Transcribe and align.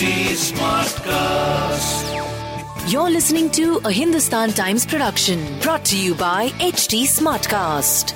HT 0.00 0.32
Smartcast. 0.56 2.04
You're 2.90 3.10
listening 3.10 3.50
to 3.50 3.82
a 3.84 3.92
Hindustan 3.92 4.48
Times 4.48 4.86
production 4.86 5.58
brought 5.60 5.84
to 5.84 5.98
you 6.02 6.14
by 6.14 6.48
HT 6.52 7.02
Smartcast. 7.02 8.14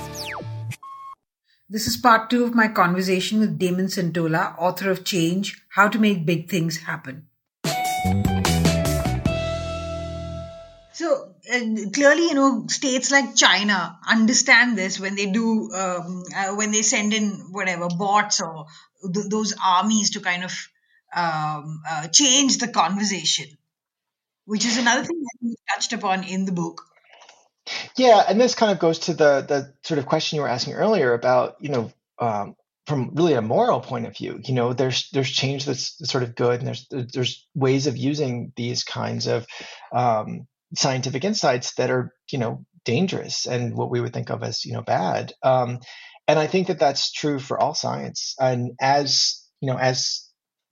This 1.69 1.85
is 1.85 1.95
part 1.97 2.31
two 2.31 2.43
of 2.43 2.55
my 2.55 2.69
conversation 2.69 3.39
with 3.39 3.59
Damon 3.59 3.85
Centola, 3.85 4.57
author 4.57 4.89
of 4.89 5.05
Change 5.05 5.61
How 5.69 5.87
to 5.87 5.99
Make 5.99 6.25
Big 6.25 6.49
Things 6.49 6.79
Happen. 6.79 7.27
So 10.93 11.35
uh, 11.53 11.59
clearly, 11.93 12.29
you 12.29 12.33
know, 12.33 12.65
states 12.67 13.11
like 13.11 13.35
China 13.35 13.99
understand 14.09 14.75
this 14.75 14.99
when 14.99 15.13
they 15.13 15.27
do, 15.27 15.69
um, 15.71 16.23
uh, 16.35 16.55
when 16.55 16.71
they 16.71 16.81
send 16.81 17.13
in 17.13 17.29
whatever 17.51 17.89
bots 17.89 18.41
or 18.41 18.65
th- 19.13 19.27
those 19.29 19.53
armies 19.63 20.09
to 20.13 20.19
kind 20.19 20.43
of 20.43 20.51
um, 21.15 21.81
uh, 21.89 22.07
change 22.09 22.57
the 22.57 22.67
conversation, 22.67 23.47
which 24.45 24.65
is 24.65 24.77
another 24.77 25.03
thing 25.03 25.21
that 25.21 25.37
you 25.41 25.55
touched 25.73 25.93
upon 25.93 26.23
in 26.23 26.45
the 26.45 26.51
book. 26.51 26.83
Yeah, 27.97 28.23
and 28.27 28.39
this 28.39 28.53
kind 28.53 28.71
of 28.71 28.79
goes 28.79 28.99
to 28.99 29.13
the 29.13 29.41
the 29.47 29.73
sort 29.83 29.97
of 29.97 30.05
question 30.05 30.35
you 30.35 30.43
were 30.43 30.49
asking 30.49 30.73
earlier 30.73 31.13
about, 31.13 31.55
you 31.59 31.69
know, 31.69 31.91
um, 32.19 32.55
from 32.85 33.11
really 33.15 33.33
a 33.33 33.41
moral 33.41 33.79
point 33.79 34.05
of 34.05 34.15
view, 34.15 34.39
you 34.43 34.53
know, 34.53 34.73
there's 34.73 35.09
there's 35.11 35.31
change 35.31 35.65
that's 35.65 35.97
sort 36.09 36.23
of 36.23 36.35
good, 36.35 36.59
and 36.59 36.67
there's 36.67 36.87
there's 36.91 37.47
ways 37.55 37.87
of 37.87 37.97
using 37.97 38.53
these 38.55 38.83
kinds 38.83 39.27
of 39.27 39.47
um, 39.91 40.47
scientific 40.75 41.23
insights 41.23 41.73
that 41.75 41.89
are, 41.89 42.13
you 42.31 42.37
know, 42.37 42.65
dangerous 42.83 43.47
and 43.47 43.75
what 43.75 43.89
we 43.89 44.01
would 44.01 44.13
think 44.13 44.29
of 44.29 44.43
as, 44.43 44.65
you 44.65 44.73
know, 44.73 44.83
bad. 44.83 45.33
Um, 45.41 45.79
and 46.27 46.37
I 46.37 46.47
think 46.47 46.67
that 46.67 46.79
that's 46.79 47.11
true 47.11 47.39
for 47.39 47.59
all 47.59 47.73
science. 47.73 48.35
And 48.39 48.73
as 48.79 49.43
you 49.61 49.71
know, 49.71 49.77
as 49.77 50.24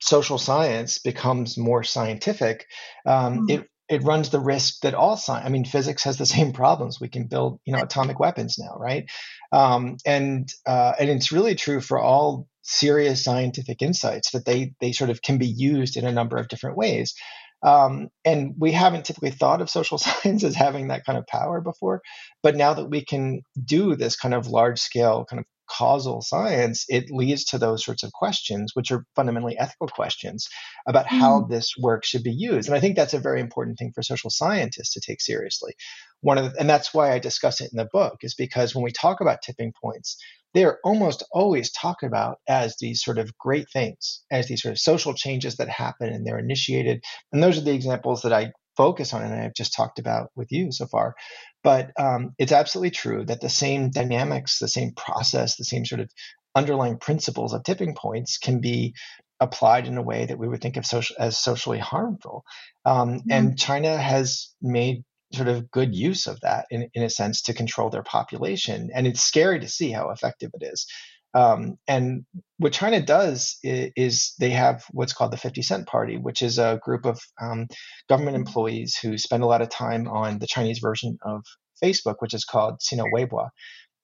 social 0.04 0.38
science 0.38 0.98
becomes 0.98 1.56
more 1.56 1.82
scientific, 1.82 2.66
um, 3.06 3.38
mm-hmm. 3.38 3.50
it 3.50 3.70
it 3.86 4.02
runs 4.02 4.30
the 4.30 4.40
risk 4.40 4.80
that 4.80 4.94
all 4.94 5.16
science, 5.16 5.46
I 5.46 5.50
mean, 5.50 5.64
physics 5.64 6.04
has 6.04 6.16
the 6.16 6.26
same 6.36 6.52
problems. 6.52 7.00
We 7.00 7.08
can 7.08 7.26
build, 7.26 7.60
you 7.64 7.72
know, 7.72 7.82
atomic 7.82 8.18
weapons 8.18 8.56
now, 8.58 8.76
right? 8.78 9.10
Um, 9.52 9.96
and 10.04 10.48
uh, 10.66 10.92
and 10.98 11.10
it's 11.10 11.32
really 11.32 11.54
true 11.54 11.80
for 11.80 11.98
all 11.98 12.46
serious 12.62 13.22
scientific 13.22 13.82
insights 13.82 14.30
that 14.32 14.44
they 14.44 14.74
they 14.80 14.92
sort 14.92 15.10
of 15.10 15.22
can 15.22 15.38
be 15.38 15.46
used 15.46 15.96
in 15.96 16.06
a 16.06 16.12
number 16.12 16.36
of 16.36 16.48
different 16.48 16.76
ways. 16.76 17.14
Um, 17.62 18.08
and 18.26 18.54
we 18.58 18.72
haven't 18.72 19.06
typically 19.06 19.30
thought 19.30 19.62
of 19.62 19.70
social 19.70 19.96
science 20.04 20.44
as 20.44 20.54
having 20.54 20.88
that 20.88 21.06
kind 21.06 21.18
of 21.18 21.26
power 21.26 21.62
before, 21.62 22.02
but 22.42 22.56
now 22.56 22.74
that 22.74 22.90
we 22.90 23.02
can 23.02 23.40
do 23.64 23.96
this 23.96 24.16
kind 24.16 24.34
of 24.34 24.48
large 24.48 24.80
scale 24.80 25.24
kind 25.24 25.40
of 25.40 25.46
causal 25.68 26.22
science, 26.22 26.84
it 26.88 27.10
leads 27.10 27.44
to 27.44 27.58
those 27.58 27.84
sorts 27.84 28.02
of 28.02 28.12
questions, 28.12 28.72
which 28.74 28.90
are 28.90 29.04
fundamentally 29.16 29.58
ethical 29.58 29.88
questions 29.88 30.48
about 30.86 31.06
mm. 31.06 31.18
how 31.18 31.42
this 31.42 31.74
work 31.78 32.04
should 32.04 32.22
be 32.22 32.32
used. 32.32 32.68
And 32.68 32.76
I 32.76 32.80
think 32.80 32.96
that's 32.96 33.14
a 33.14 33.18
very 33.18 33.40
important 33.40 33.78
thing 33.78 33.92
for 33.94 34.02
social 34.02 34.30
scientists 34.30 34.92
to 34.94 35.00
take 35.00 35.20
seriously. 35.20 35.74
One 36.20 36.38
of 36.38 36.52
the, 36.52 36.60
and 36.60 36.68
that's 36.68 36.94
why 36.94 37.12
I 37.12 37.18
discuss 37.18 37.60
it 37.60 37.70
in 37.72 37.76
the 37.76 37.88
book, 37.92 38.18
is 38.22 38.34
because 38.34 38.74
when 38.74 38.84
we 38.84 38.92
talk 38.92 39.20
about 39.20 39.42
tipping 39.42 39.72
points, 39.82 40.16
they 40.54 40.64
are 40.64 40.78
almost 40.84 41.24
always 41.32 41.72
talked 41.72 42.04
about 42.04 42.38
as 42.48 42.76
these 42.80 43.02
sort 43.02 43.18
of 43.18 43.36
great 43.36 43.66
things, 43.72 44.22
as 44.30 44.46
these 44.46 44.62
sort 44.62 44.72
of 44.72 44.78
social 44.78 45.12
changes 45.12 45.56
that 45.56 45.68
happen 45.68 46.08
and 46.08 46.24
they're 46.24 46.38
initiated. 46.38 47.02
And 47.32 47.42
those 47.42 47.58
are 47.58 47.62
the 47.62 47.74
examples 47.74 48.22
that 48.22 48.32
I 48.32 48.52
focus 48.76 49.12
on 49.12 49.22
and 49.22 49.34
I've 49.34 49.54
just 49.54 49.74
talked 49.74 49.98
about 49.98 50.30
with 50.34 50.52
you 50.52 50.72
so 50.72 50.86
far. 50.86 51.14
But 51.62 51.92
um, 51.98 52.34
it's 52.38 52.52
absolutely 52.52 52.90
true 52.90 53.24
that 53.24 53.40
the 53.40 53.48
same 53.48 53.90
dynamics, 53.90 54.58
the 54.58 54.68
same 54.68 54.92
process, 54.92 55.56
the 55.56 55.64
same 55.64 55.84
sort 55.84 56.00
of 56.00 56.10
underlying 56.54 56.98
principles 56.98 57.52
of 57.52 57.64
tipping 57.64 57.94
points 57.94 58.38
can 58.38 58.60
be 58.60 58.94
applied 59.40 59.86
in 59.86 59.96
a 59.96 60.02
way 60.02 60.26
that 60.26 60.38
we 60.38 60.48
would 60.48 60.60
think 60.60 60.76
of 60.76 60.86
social, 60.86 61.16
as 61.18 61.36
socially 61.36 61.78
harmful. 61.78 62.44
Um, 62.84 63.18
mm-hmm. 63.18 63.32
And 63.32 63.58
China 63.58 63.96
has 63.96 64.54
made 64.62 65.04
sort 65.32 65.48
of 65.48 65.70
good 65.70 65.94
use 65.94 66.26
of 66.26 66.40
that 66.40 66.66
in, 66.70 66.88
in 66.94 67.02
a 67.02 67.10
sense 67.10 67.42
to 67.42 67.54
control 67.54 67.90
their 67.90 68.02
population. 68.02 68.90
And 68.94 69.06
it's 69.06 69.22
scary 69.22 69.60
to 69.60 69.68
see 69.68 69.90
how 69.90 70.10
effective 70.10 70.50
it 70.54 70.64
is. 70.64 70.86
Um, 71.34 71.78
and 71.88 72.24
what 72.58 72.72
China 72.72 73.00
does 73.00 73.58
is, 73.62 73.90
is, 73.96 74.34
they 74.38 74.50
have 74.50 74.84
what's 74.92 75.12
called 75.12 75.32
the 75.32 75.36
50 75.36 75.62
Cent 75.62 75.86
Party, 75.86 76.16
which 76.16 76.42
is 76.42 76.58
a 76.58 76.80
group 76.82 77.04
of 77.04 77.20
um, 77.40 77.66
government 78.08 78.36
employees 78.36 78.96
who 78.96 79.18
spend 79.18 79.42
a 79.42 79.46
lot 79.46 79.60
of 79.60 79.68
time 79.68 80.06
on 80.08 80.38
the 80.38 80.46
Chinese 80.46 80.78
version 80.78 81.18
of 81.24 81.44
Facebook, 81.82 82.16
which 82.20 82.34
is 82.34 82.44
called 82.44 82.80
Sina 82.80 83.04
Weibo. 83.04 83.48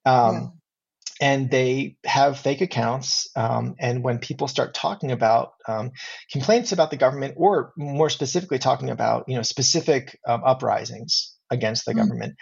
Um, 0.05 0.33
yeah. 0.35 0.47
And 1.21 1.51
they 1.51 1.97
have 2.03 2.39
fake 2.39 2.61
accounts. 2.61 3.29
Um, 3.35 3.75
and 3.79 4.03
when 4.03 4.17
people 4.17 4.47
start 4.47 4.73
talking 4.73 5.11
about 5.11 5.51
um, 5.67 5.91
complaints 6.31 6.71
about 6.71 6.89
the 6.89 6.97
government, 6.97 7.35
or 7.37 7.73
more 7.77 8.09
specifically 8.09 8.57
talking 8.57 8.89
about 8.89 9.25
you 9.27 9.35
know 9.35 9.43
specific 9.43 10.17
um, 10.27 10.41
uprisings 10.43 11.35
against 11.51 11.85
the 11.85 11.91
mm-hmm. 11.91 11.99
government, 12.01 12.35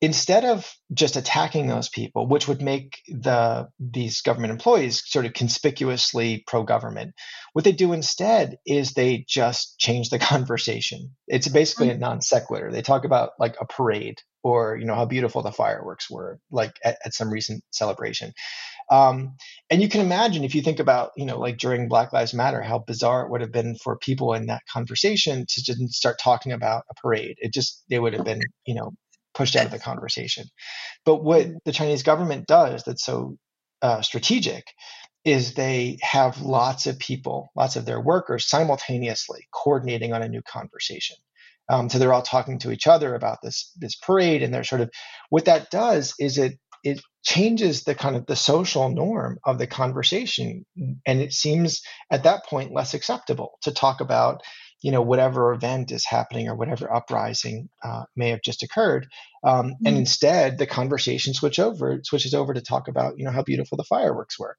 instead 0.00 0.44
of 0.44 0.72
just 0.92 1.16
attacking 1.16 1.66
those 1.66 1.88
people, 1.88 2.26
which 2.26 2.48
would 2.48 2.62
make 2.62 2.98
the 3.08 3.68
these 3.78 4.22
government 4.22 4.52
employees 4.52 5.02
sort 5.06 5.26
of 5.26 5.34
conspicuously 5.34 6.42
pro-government, 6.46 7.14
what 7.52 7.64
they 7.64 7.72
do 7.72 7.92
instead 7.92 8.56
is 8.66 8.92
they 8.92 9.24
just 9.28 9.78
change 9.78 10.08
the 10.10 10.18
conversation. 10.32 11.14
It's 11.26 11.48
basically 11.48 11.88
a 11.88 11.92
mm-hmm. 11.92 12.00
non 12.00 12.20
sequitur. 12.22 12.70
They 12.72 12.82
talk 12.82 13.04
about 13.04 13.30
like 13.38 13.56
a 13.60 13.66
parade 13.66 14.20
or 14.42 14.76
you 14.76 14.86
know 14.86 14.94
how 14.94 15.04
beautiful 15.04 15.42
the 15.42 15.52
fireworks 15.52 16.10
were, 16.10 16.40
like 16.50 16.72
at, 16.82 16.98
at 17.04 17.14
some 17.14 17.30
recent 17.30 17.62
celebration. 17.70 18.32
Um, 18.90 19.36
and 19.70 19.80
you 19.80 19.88
can 19.88 20.00
imagine 20.00 20.42
if 20.42 20.54
you 20.56 20.62
think 20.62 20.80
about, 20.80 21.12
you 21.16 21.24
know, 21.24 21.38
like 21.38 21.58
during 21.58 21.86
Black 21.86 22.12
Lives 22.12 22.34
Matter, 22.34 22.60
how 22.60 22.80
bizarre 22.80 23.24
it 23.24 23.30
would 23.30 23.40
have 23.40 23.52
been 23.52 23.76
for 23.76 23.96
people 23.96 24.34
in 24.34 24.46
that 24.46 24.62
conversation 24.66 25.46
to 25.48 25.62
just 25.62 25.80
start 25.92 26.18
talking 26.18 26.50
about 26.50 26.82
a 26.90 26.94
parade. 26.94 27.36
It 27.38 27.52
just, 27.52 27.84
they 27.88 28.00
would 28.00 28.14
have 28.14 28.24
been, 28.24 28.40
you 28.66 28.74
know, 28.74 28.90
pushed 29.34 29.56
out 29.56 29.66
of 29.66 29.70
the 29.70 29.78
conversation. 29.78 30.46
But 31.04 31.22
what 31.22 31.46
the 31.64 31.72
Chinese 31.72 32.02
government 32.02 32.46
does 32.46 32.82
that's 32.84 33.04
so 33.04 33.36
uh, 33.82 34.02
strategic 34.02 34.64
is 35.24 35.54
they 35.54 35.98
have 36.02 36.40
lots 36.40 36.86
of 36.86 36.98
people, 36.98 37.50
lots 37.54 37.76
of 37.76 37.84
their 37.84 38.00
workers 38.00 38.46
simultaneously 38.46 39.46
coordinating 39.52 40.12
on 40.12 40.22
a 40.22 40.28
new 40.28 40.42
conversation. 40.42 41.16
Um, 41.68 41.88
so 41.88 41.98
they're 41.98 42.12
all 42.12 42.22
talking 42.22 42.58
to 42.60 42.72
each 42.72 42.86
other 42.86 43.14
about 43.14 43.38
this 43.42 43.72
this 43.78 43.94
parade, 43.94 44.42
and 44.42 44.52
they're 44.52 44.64
sort 44.64 44.80
of 44.80 44.90
what 45.28 45.44
that 45.44 45.70
does 45.70 46.14
is 46.18 46.36
it 46.36 46.58
it 46.82 47.00
changes 47.22 47.84
the 47.84 47.94
kind 47.94 48.16
of 48.16 48.26
the 48.26 48.34
social 48.34 48.88
norm 48.88 49.38
of 49.44 49.58
the 49.58 49.66
conversation, 49.66 50.64
and 51.06 51.20
it 51.20 51.32
seems 51.32 51.82
at 52.10 52.24
that 52.24 52.44
point 52.46 52.72
less 52.72 52.94
acceptable 52.94 53.58
to 53.62 53.72
talk 53.72 54.00
about 54.00 54.42
you 54.82 54.90
know 54.90 55.02
whatever 55.02 55.52
event 55.52 55.92
is 55.92 56.06
happening 56.06 56.48
or 56.48 56.54
whatever 56.54 56.92
uprising 56.92 57.68
uh, 57.84 58.04
may 58.16 58.30
have 58.30 58.42
just 58.42 58.62
occurred 58.62 59.06
um, 59.44 59.66
mm-hmm. 59.66 59.86
and 59.86 59.96
instead 59.96 60.58
the 60.58 60.66
conversation 60.66 61.34
switch 61.34 61.58
over 61.58 62.00
switches 62.04 62.34
over 62.34 62.54
to 62.54 62.60
talk 62.60 62.88
about 62.88 63.18
you 63.18 63.24
know 63.24 63.30
how 63.30 63.42
beautiful 63.42 63.76
the 63.76 63.84
fireworks 63.84 64.38
were 64.38 64.56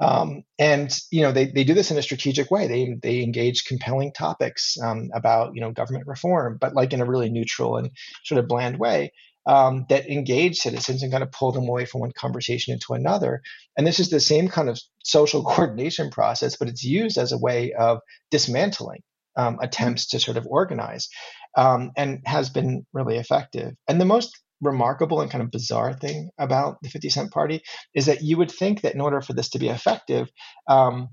um, 0.00 0.42
and 0.58 0.98
you 1.10 1.22
know 1.22 1.32
they, 1.32 1.46
they 1.46 1.64
do 1.64 1.74
this 1.74 1.90
in 1.90 1.98
a 1.98 2.02
strategic 2.02 2.50
way 2.50 2.66
they, 2.66 2.96
they 3.02 3.22
engage 3.22 3.64
compelling 3.64 4.12
topics 4.12 4.76
um, 4.82 5.10
about 5.14 5.54
you 5.54 5.60
know 5.60 5.72
government 5.72 6.06
reform 6.06 6.58
but 6.60 6.74
like 6.74 6.92
in 6.92 7.00
a 7.00 7.06
really 7.06 7.30
neutral 7.30 7.76
and 7.76 7.90
sort 8.24 8.38
of 8.38 8.48
bland 8.48 8.78
way 8.78 9.12
um, 9.46 9.86
that 9.88 10.08
engage 10.08 10.58
citizens 10.58 11.02
and 11.02 11.10
kind 11.10 11.24
of 11.24 11.32
pull 11.32 11.52
them 11.52 11.68
away 11.68 11.84
from 11.84 12.00
one 12.00 12.12
conversation 12.12 12.72
into 12.72 12.92
another. 12.92 13.42
And 13.76 13.86
this 13.86 13.98
is 13.98 14.08
the 14.08 14.20
same 14.20 14.48
kind 14.48 14.68
of 14.68 14.80
social 15.02 15.42
coordination 15.44 16.10
process, 16.10 16.56
but 16.56 16.68
it's 16.68 16.84
used 16.84 17.18
as 17.18 17.32
a 17.32 17.38
way 17.38 17.72
of 17.72 17.98
dismantling 18.30 19.02
um, 19.36 19.58
attempts 19.60 20.08
to 20.08 20.20
sort 20.20 20.36
of 20.36 20.46
organize 20.46 21.08
um, 21.56 21.92
and 21.96 22.20
has 22.24 22.50
been 22.50 22.86
really 22.92 23.16
effective. 23.16 23.72
And 23.88 24.00
the 24.00 24.04
most 24.04 24.38
remarkable 24.60 25.20
and 25.20 25.30
kind 25.30 25.42
of 25.42 25.50
bizarre 25.50 25.92
thing 25.92 26.30
about 26.38 26.78
the 26.82 26.88
50 26.88 27.10
Cent 27.10 27.30
Party 27.32 27.62
is 27.94 28.06
that 28.06 28.22
you 28.22 28.36
would 28.38 28.50
think 28.50 28.82
that 28.82 28.94
in 28.94 29.00
order 29.00 29.20
for 29.20 29.32
this 29.32 29.50
to 29.50 29.58
be 29.58 29.68
effective, 29.68 30.30
um, 30.68 31.08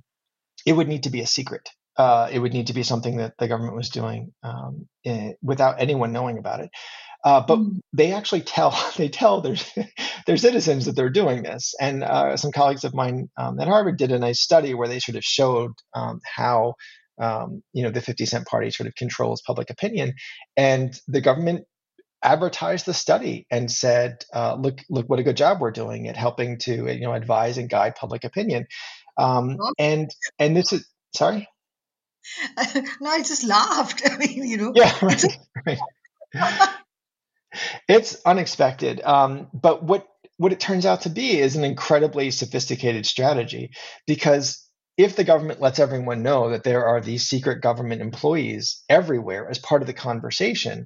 it 0.65 0.73
would 0.73 0.87
need 0.87 1.03
to 1.03 1.09
be 1.09 1.21
a 1.21 1.27
secret. 1.27 1.67
Uh, 1.97 2.29
it 2.31 2.39
would 2.39 2.53
need 2.53 2.67
to 2.67 2.73
be 2.73 2.83
something 2.83 3.17
that 3.17 3.33
the 3.39 3.47
government 3.47 3.75
was 3.75 3.89
doing 3.89 4.31
um, 4.43 4.87
in, 5.03 5.35
without 5.41 5.81
anyone 5.81 6.13
knowing 6.13 6.37
about 6.37 6.61
it. 6.61 6.69
Uh, 7.25 7.41
but 7.45 7.59
mm. 7.59 7.79
they 7.91 8.13
actually 8.13 8.41
tell 8.41 8.71
they 8.97 9.09
tell 9.09 9.41
their 9.41 9.55
their 10.25 10.37
citizens 10.37 10.85
that 10.85 10.95
they're 10.95 11.09
doing 11.09 11.43
this. 11.43 11.73
And 11.79 12.03
uh, 12.03 12.37
some 12.37 12.51
colleagues 12.51 12.83
of 12.83 12.93
mine 12.93 13.29
um, 13.37 13.59
at 13.59 13.67
Harvard 13.67 13.97
did 13.97 14.11
a 14.11 14.19
nice 14.19 14.39
study 14.39 14.73
where 14.73 14.87
they 14.87 14.99
sort 14.99 15.17
of 15.17 15.23
showed 15.23 15.71
um, 15.93 16.21
how 16.23 16.75
um, 17.19 17.63
you 17.73 17.83
know 17.83 17.91
the 17.91 18.01
50 18.01 18.25
cent 18.25 18.47
party 18.47 18.71
sort 18.71 18.87
of 18.87 18.95
controls 18.95 19.41
public 19.45 19.69
opinion. 19.69 20.13
And 20.57 20.93
the 21.07 21.21
government 21.21 21.65
advertised 22.21 22.85
the 22.85 22.93
study 22.93 23.45
and 23.49 23.71
said 23.71 24.25
uh, 24.33 24.55
look 24.55 24.79
look 24.89 25.09
what 25.09 25.19
a 25.19 25.23
good 25.23 25.37
job 25.37 25.61
we're 25.61 25.71
doing 25.71 26.07
at 26.07 26.17
helping 26.17 26.57
to 26.59 26.91
you 26.91 27.01
know 27.01 27.13
advise 27.13 27.57
and 27.57 27.69
guide 27.69 27.95
public 27.95 28.23
opinion. 28.23 28.67
Um, 29.17 29.57
and 29.77 30.09
and 30.37 30.55
this 30.55 30.73
is 30.73 30.87
sorry? 31.15 31.47
No 33.01 33.09
i 33.09 33.19
just 33.19 33.45
laughed. 33.45 34.01
I 34.09 34.17
mean 34.17 34.45
you 34.45 34.57
know. 34.57 34.73
Yeah 34.75 34.93
right, 35.01 35.25
right. 35.65 35.79
it's 37.87 38.21
unexpected. 38.25 39.01
Um, 39.01 39.47
but 39.53 39.83
what 39.83 40.07
what 40.37 40.53
it 40.53 40.59
turns 40.59 40.85
out 40.85 41.01
to 41.01 41.09
be 41.09 41.37
is 41.37 41.55
an 41.55 41.65
incredibly 41.65 42.31
sophisticated 42.31 43.05
strategy 43.05 43.71
because 44.07 44.68
if 44.99 45.15
the 45.15 45.23
government 45.23 45.61
lets 45.61 45.79
everyone 45.79 46.21
know 46.23 46.49
that 46.49 46.65
there 46.65 46.85
are 46.85 46.99
these 46.99 47.25
secret 47.25 47.61
government 47.61 48.01
employees 48.01 48.83
everywhere 48.89 49.49
as 49.49 49.57
part 49.57 49.81
of 49.81 49.87
the 49.87 49.93
conversation, 49.93 50.85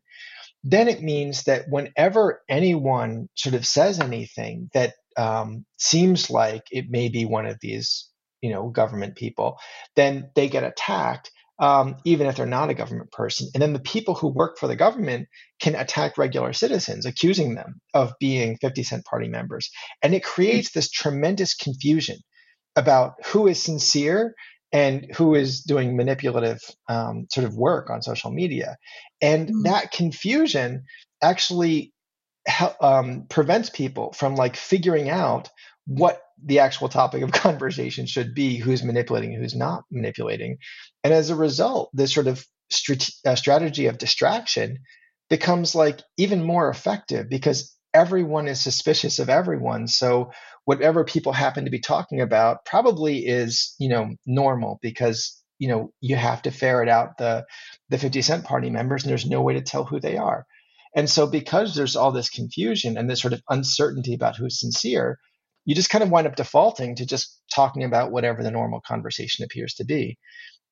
then 0.63 0.87
it 0.87 1.01
means 1.01 1.45
that 1.45 1.65
whenever 1.67 2.43
anyone 2.47 3.27
sort 3.33 3.55
of 3.55 3.65
says 3.65 3.99
anything 3.99 4.69
that 4.75 4.93
um, 5.17 5.65
seems 5.79 6.29
like 6.29 6.61
it 6.71 6.91
may 6.91 7.09
be 7.09 7.25
one 7.25 7.47
of 7.47 7.57
these, 7.59 8.07
you 8.43 8.51
know, 8.51 8.69
government 8.69 9.15
people, 9.15 9.57
then 9.95 10.29
they 10.35 10.47
get 10.47 10.63
attacked, 10.63 11.31
um, 11.57 11.95
even 12.05 12.27
if 12.27 12.35
they're 12.35 12.45
not 12.45 12.69
a 12.69 12.75
government 12.75 13.11
person. 13.11 13.47
And 13.55 13.63
then 13.63 13.73
the 13.73 13.79
people 13.79 14.13
who 14.13 14.27
work 14.27 14.59
for 14.59 14.67
the 14.67 14.75
government 14.75 15.27
can 15.59 15.73
attack 15.73 16.19
regular 16.19 16.53
citizens, 16.53 17.07
accusing 17.07 17.55
them 17.55 17.81
of 17.95 18.13
being 18.19 18.59
50 18.61 18.83
Cent 18.83 19.05
Party 19.05 19.27
members. 19.27 19.71
And 20.03 20.13
it 20.13 20.23
creates 20.23 20.71
this 20.71 20.91
tremendous 20.91 21.55
confusion 21.55 22.17
about 22.75 23.15
who 23.25 23.47
is 23.47 23.61
sincere 23.61 24.35
and 24.71 25.07
who 25.15 25.35
is 25.35 25.61
doing 25.61 25.95
manipulative 25.95 26.59
um, 26.89 27.27
sort 27.31 27.45
of 27.45 27.55
work 27.55 27.89
on 27.89 28.01
social 28.01 28.31
media. 28.31 28.77
And 29.21 29.49
mm. 29.49 29.63
that 29.65 29.91
confusion 29.91 30.85
actually 31.21 31.93
um, 32.81 33.25
prevents 33.29 33.69
people 33.69 34.11
from 34.13 34.35
like 34.35 34.55
figuring 34.55 35.09
out 35.09 35.49
what 35.85 36.21
the 36.43 36.59
actual 36.59 36.89
topic 36.89 37.21
of 37.21 37.31
conversation 37.31 38.05
should 38.05 38.33
be, 38.33 38.57
who's 38.57 38.83
manipulating, 38.83 39.33
who's 39.33 39.55
not 39.55 39.83
manipulating. 39.91 40.57
And 41.03 41.13
as 41.13 41.29
a 41.29 41.35
result, 41.35 41.89
this 41.93 42.13
sort 42.13 42.27
of 42.27 42.45
uh, 43.25 43.35
strategy 43.35 43.85
of 43.85 43.97
distraction 43.99 44.79
becomes 45.29 45.75
like 45.75 46.01
even 46.17 46.43
more 46.43 46.69
effective 46.69 47.29
because 47.29 47.75
everyone 47.93 48.47
is 48.47 48.59
suspicious 48.59 49.19
of 49.19 49.29
everyone. 49.29 49.87
So 49.87 50.31
whatever 50.65 51.03
people 51.03 51.33
happen 51.33 51.65
to 51.65 51.71
be 51.71 51.79
talking 51.79 52.21
about 52.21 52.65
probably 52.65 53.25
is, 53.25 53.75
you 53.79 53.89
know, 53.89 54.15
normal 54.25 54.79
because, 54.81 55.41
you 55.59 55.67
know, 55.67 55.93
you 56.01 56.15
have 56.15 56.41
to 56.43 56.51
ferret 56.51 56.89
out 56.89 57.17
the 57.17 57.45
the 57.89 57.97
50 57.97 58.21
cent 58.21 58.45
party 58.45 58.69
members 58.69 59.03
and 59.03 59.11
there's 59.11 59.25
no 59.25 59.41
way 59.41 59.53
to 59.53 59.61
tell 59.61 59.83
who 59.83 59.99
they 59.99 60.17
are. 60.17 60.45
And 60.95 61.09
so 61.09 61.27
because 61.27 61.75
there's 61.75 61.95
all 61.95 62.11
this 62.11 62.29
confusion 62.29 62.97
and 62.97 63.09
this 63.09 63.21
sort 63.21 63.33
of 63.33 63.41
uncertainty 63.49 64.13
about 64.13 64.35
who's 64.37 64.59
sincere, 64.59 65.17
you 65.65 65.75
just 65.75 65.89
kind 65.89 66.03
of 66.03 66.11
wind 66.11 66.27
up 66.27 66.35
defaulting 66.35 66.95
to 66.95 67.05
just 67.05 67.41
talking 67.53 67.83
about 67.83 68.11
whatever 68.11 68.43
the 68.43 68.51
normal 68.51 68.81
conversation 68.81 69.43
appears 69.43 69.75
to 69.75 69.85
be. 69.85 70.17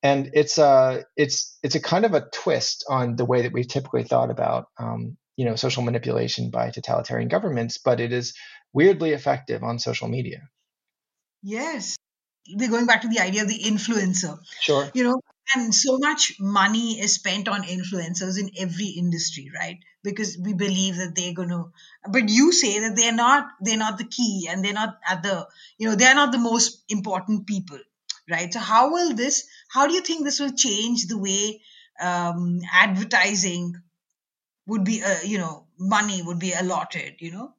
And 0.03 0.31
it's 0.33 0.57
a 0.57 0.65
uh, 0.65 1.01
it's 1.15 1.57
it's 1.62 1.75
a 1.75 1.81
kind 1.81 2.06
of 2.06 2.13
a 2.15 2.27
twist 2.33 2.85
on 2.89 3.15
the 3.15 3.25
way 3.25 3.44
that 3.44 3.53
we've 3.53 3.68
typically 3.68 4.03
thought 4.03 4.31
about 4.31 4.65
um, 4.79 5.18
you 5.36 5.45
know 5.45 5.56
social 5.56 5.83
manipulation 5.83 6.50
by 6.50 6.69
totalitarian 6.69 7.30
governments, 7.30 7.78
but 7.78 8.00
it 8.00 8.12
is 8.12 8.33
weirdly 8.74 9.12
effective 9.12 9.63
on 9.63 9.80
social 9.80 10.07
media. 10.07 10.50
Yes. 11.44 11.95
We're 12.54 12.69
going 12.69 12.88
back 12.88 13.01
to 13.01 13.07
the 13.07 13.19
idea 13.19 13.44
of 13.44 13.48
the 13.48 13.60
influencer. 13.60 14.39
Sure. 14.60 14.89
You 14.94 15.04
know, 15.04 15.22
and 15.56 15.74
so 15.74 15.98
much 15.98 16.33
money 16.39 17.00
is 17.00 17.13
spent 17.13 17.48
on 17.48 17.63
influencers 17.63 18.39
in 18.39 18.51
every 18.57 18.88
industry, 18.88 19.51
right? 19.54 19.78
Because 20.04 20.38
we 20.38 20.54
believe 20.54 20.95
that 20.98 21.13
they're 21.16 21.33
going 21.33 21.50
to, 21.50 21.72
but 22.10 22.30
you 22.30 22.51
say 22.51 22.80
that 22.80 22.95
they're 22.95 23.13
not, 23.13 23.48
they're 23.62 23.78
not 23.78 23.98
the 23.98 24.06
key 24.06 24.48
and 24.50 24.63
they're 24.63 24.74
not 24.74 24.98
at 25.07 25.24
the, 25.24 25.48
you 25.78 25.89
know, 25.89 25.95
they're 25.95 26.16
not 26.16 26.31
the 26.31 26.38
most 26.38 26.83
important 26.89 27.48
people, 27.48 27.80
right? 28.30 28.51
So 28.51 28.60
how 28.60 28.92
will 28.92 29.13
this, 29.13 29.48
how 29.69 29.88
do 29.88 29.94
you 29.94 30.01
think 30.01 30.24
this 30.24 30.39
will 30.39 30.54
change 30.54 31.07
the 31.07 31.18
way 31.18 31.62
um, 32.01 32.62
advertising 32.72 33.75
would 34.71 34.83
be, 34.83 35.01
uh, 35.03 35.21
you 35.23 35.38
know, 35.38 35.68
money 35.77 36.21
would 36.21 36.39
be 36.39 36.53
allotted, 36.53 37.15
you 37.19 37.31
know? 37.31 37.53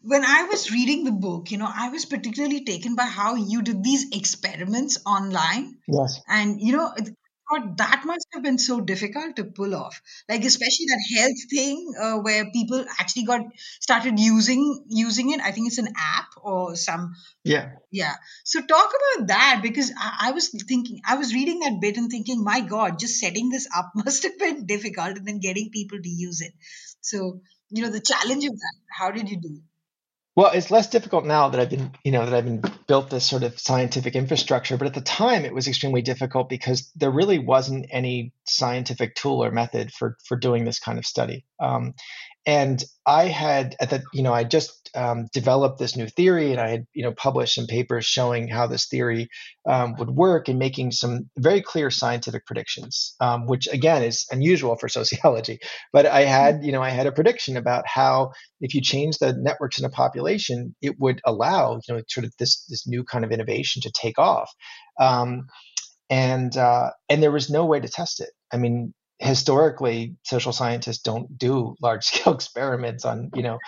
when 0.00 0.24
I 0.24 0.44
was 0.44 0.70
reading 0.70 1.04
the 1.04 1.12
book, 1.12 1.50
you 1.50 1.58
know, 1.58 1.70
I 1.72 1.88
was 1.88 2.04
particularly 2.04 2.64
taken 2.64 2.94
by 2.94 3.04
how 3.04 3.34
you 3.34 3.62
did 3.62 3.82
these 3.82 4.06
experiments 4.12 4.98
online. 5.04 5.78
Yes. 5.88 6.20
And, 6.28 6.60
you 6.60 6.76
know, 6.76 6.94
that 7.76 8.02
must 8.04 8.26
have 8.34 8.42
been 8.42 8.58
so 8.58 8.80
difficult 8.80 9.36
to 9.36 9.44
pull 9.44 9.74
off. 9.74 10.00
Like, 10.28 10.44
especially 10.44 10.86
that 10.86 11.18
health 11.18 11.50
thing 11.50 11.92
uh, 12.00 12.16
where 12.18 12.50
people 12.50 12.84
actually 12.98 13.24
got 13.24 13.40
started 13.80 14.18
using 14.18 14.84
using 14.88 15.30
it. 15.32 15.40
I 15.40 15.52
think 15.52 15.68
it's 15.68 15.78
an 15.78 15.88
app 15.96 16.28
or 16.42 16.76
some. 16.76 17.14
Yeah. 17.44 17.70
Yeah. 17.90 18.14
So 18.44 18.60
talk 18.60 18.90
about 18.90 19.28
that 19.28 19.60
because 19.62 19.92
I, 19.98 20.28
I 20.28 20.32
was 20.32 20.48
thinking, 20.68 21.00
I 21.06 21.16
was 21.16 21.34
reading 21.34 21.60
that 21.60 21.78
bit 21.80 21.96
and 21.96 22.10
thinking, 22.10 22.44
my 22.44 22.60
God, 22.60 22.98
just 22.98 23.18
setting 23.18 23.48
this 23.48 23.68
up 23.74 23.92
must 23.94 24.22
have 24.24 24.38
been 24.38 24.66
difficult 24.66 25.16
and 25.16 25.26
then 25.26 25.40
getting 25.40 25.70
people 25.70 25.98
to 26.00 26.08
use 26.08 26.40
it. 26.42 26.52
So, 27.00 27.40
you 27.70 27.82
know, 27.82 27.90
the 27.90 28.00
challenge 28.00 28.44
of 28.44 28.52
that, 28.52 28.74
how 28.90 29.10
did 29.10 29.28
you 29.30 29.40
do 29.40 29.48
it? 29.54 29.67
Well, 30.38 30.52
it's 30.52 30.70
less 30.70 30.88
difficult 30.88 31.24
now 31.24 31.48
that 31.48 31.58
I've 31.58 31.68
been, 31.68 31.90
you 32.04 32.12
know, 32.12 32.24
that 32.24 32.32
I've 32.32 32.44
been 32.44 32.62
built 32.86 33.10
this 33.10 33.24
sort 33.24 33.42
of 33.42 33.58
scientific 33.58 34.14
infrastructure. 34.14 34.76
But 34.76 34.86
at 34.86 34.94
the 34.94 35.00
time, 35.00 35.44
it 35.44 35.52
was 35.52 35.66
extremely 35.66 36.00
difficult 36.00 36.48
because 36.48 36.92
there 36.94 37.10
really 37.10 37.40
wasn't 37.40 37.86
any 37.90 38.32
scientific 38.44 39.16
tool 39.16 39.42
or 39.42 39.50
method 39.50 39.92
for 39.92 40.16
for 40.24 40.36
doing 40.36 40.64
this 40.64 40.78
kind 40.78 40.96
of 40.96 41.04
study. 41.04 41.44
Um, 41.60 41.94
and 42.46 42.82
I 43.06 43.24
had 43.26 43.76
at 43.80 43.90
the, 43.90 44.02
you 44.14 44.22
know, 44.22 44.32
I 44.32 44.44
just 44.44 44.90
um, 44.94 45.26
developed 45.34 45.78
this 45.78 45.96
new 45.96 46.06
theory, 46.06 46.52
and 46.52 46.60
I 46.60 46.70
had, 46.70 46.86
you 46.94 47.02
know, 47.02 47.12
published 47.12 47.54
some 47.54 47.66
papers 47.66 48.06
showing 48.06 48.48
how 48.48 48.66
this 48.66 48.86
theory 48.86 49.28
um, 49.68 49.94
would 49.98 50.08
work 50.10 50.48
and 50.48 50.58
making 50.58 50.92
some 50.92 51.28
very 51.36 51.60
clear 51.60 51.90
scientific 51.90 52.46
predictions, 52.46 53.14
um, 53.20 53.46
which 53.46 53.68
again 53.70 54.02
is 54.02 54.26
unusual 54.30 54.76
for 54.76 54.88
sociology. 54.88 55.58
But 55.92 56.06
I 56.06 56.22
had, 56.22 56.64
you 56.64 56.72
know, 56.72 56.82
I 56.82 56.90
had 56.90 57.06
a 57.06 57.12
prediction 57.12 57.56
about 57.56 57.86
how 57.86 58.32
if 58.60 58.74
you 58.74 58.80
change 58.80 59.18
the 59.18 59.34
networks 59.34 59.78
in 59.78 59.84
a 59.84 59.90
population, 59.90 60.74
it 60.80 60.98
would 60.98 61.20
allow, 61.26 61.80
you 61.86 61.94
know, 61.94 62.02
sort 62.08 62.24
of 62.24 62.32
this 62.38 62.64
this 62.68 62.86
new 62.86 63.04
kind 63.04 63.24
of 63.24 63.32
innovation 63.32 63.82
to 63.82 63.92
take 63.92 64.18
off. 64.18 64.50
Um, 64.98 65.48
and 66.10 66.56
uh, 66.56 66.90
and 67.08 67.22
there 67.22 67.30
was 67.30 67.50
no 67.50 67.66
way 67.66 67.80
to 67.80 67.88
test 67.88 68.20
it. 68.20 68.30
I 68.52 68.56
mean, 68.56 68.94
historically 69.18 70.16
social 70.22 70.52
scientists 70.52 71.02
don't 71.02 71.36
do 71.36 71.74
large 71.82 72.04
scale 72.04 72.34
experiments 72.40 73.04
on 73.04 73.30
you 73.34 73.42
know 73.42 73.58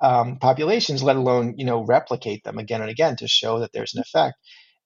um, 0.00 0.38
populations 0.38 1.02
let 1.02 1.16
alone 1.16 1.54
you 1.56 1.64
know 1.64 1.84
replicate 1.84 2.44
them 2.44 2.58
again 2.58 2.80
and 2.80 2.90
again 2.90 3.16
to 3.16 3.28
show 3.28 3.60
that 3.60 3.72
there's 3.72 3.94
an 3.94 4.00
effect. 4.00 4.36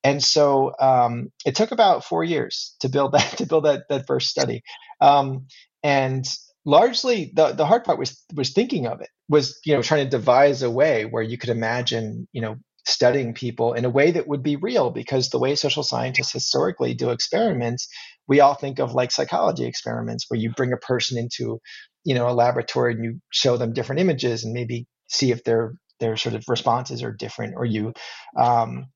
And 0.02 0.22
so 0.22 0.72
um, 0.80 1.32
it 1.46 1.54
took 1.54 1.72
about 1.72 2.04
four 2.04 2.22
years 2.24 2.76
to 2.80 2.88
build 2.88 3.12
that 3.16 3.38
to 3.38 3.46
build 3.46 3.64
that 3.64 3.84
that 3.88 4.06
first 4.06 4.28
study. 4.28 4.62
Um, 5.00 5.46
and 5.82 6.26
largely 6.64 7.30
the, 7.34 7.52
the 7.52 7.66
hard 7.66 7.84
part 7.84 7.98
was 7.98 8.22
was 8.34 8.52
thinking 8.52 8.86
of 8.86 9.00
it 9.00 9.08
was 9.28 9.60
you 9.64 9.74
know 9.74 9.82
trying 9.82 10.04
to 10.04 10.10
devise 10.10 10.62
a 10.62 10.70
way 10.70 11.04
where 11.04 11.22
you 11.22 11.36
could 11.38 11.50
imagine 11.50 12.26
you 12.32 12.40
know 12.40 12.56
studying 12.86 13.32
people 13.32 13.72
in 13.72 13.84
a 13.84 13.90
way 13.90 14.10
that 14.10 14.28
would 14.28 14.42
be 14.42 14.56
real 14.56 14.90
because 14.90 15.30
the 15.30 15.38
way 15.38 15.54
social 15.54 15.82
scientists 15.82 16.32
historically 16.32 16.94
do 16.94 17.10
experiments 17.10 17.88
we 18.28 18.40
all 18.40 18.54
think 18.54 18.78
of 18.78 18.94
like 18.94 19.10
psychology 19.10 19.64
experiments 19.66 20.26
where 20.28 20.40
you 20.40 20.52
bring 20.52 20.72
a 20.72 20.78
person 20.78 21.18
into 21.18 21.60
you 22.04 22.14
know 22.14 22.28
a 22.28 22.32
laboratory 22.32 22.94
and 22.94 23.04
you 23.04 23.20
show 23.30 23.56
them 23.56 23.72
different 23.72 24.00
images 24.00 24.44
and 24.44 24.52
maybe 24.52 24.86
see 25.08 25.30
if 25.30 25.44
their 25.44 25.74
their 26.00 26.16
sort 26.16 26.34
of 26.34 26.44
responses 26.48 27.02
are 27.02 27.12
different 27.12 27.54
or 27.56 27.64
you 27.64 27.92
um, 28.36 28.86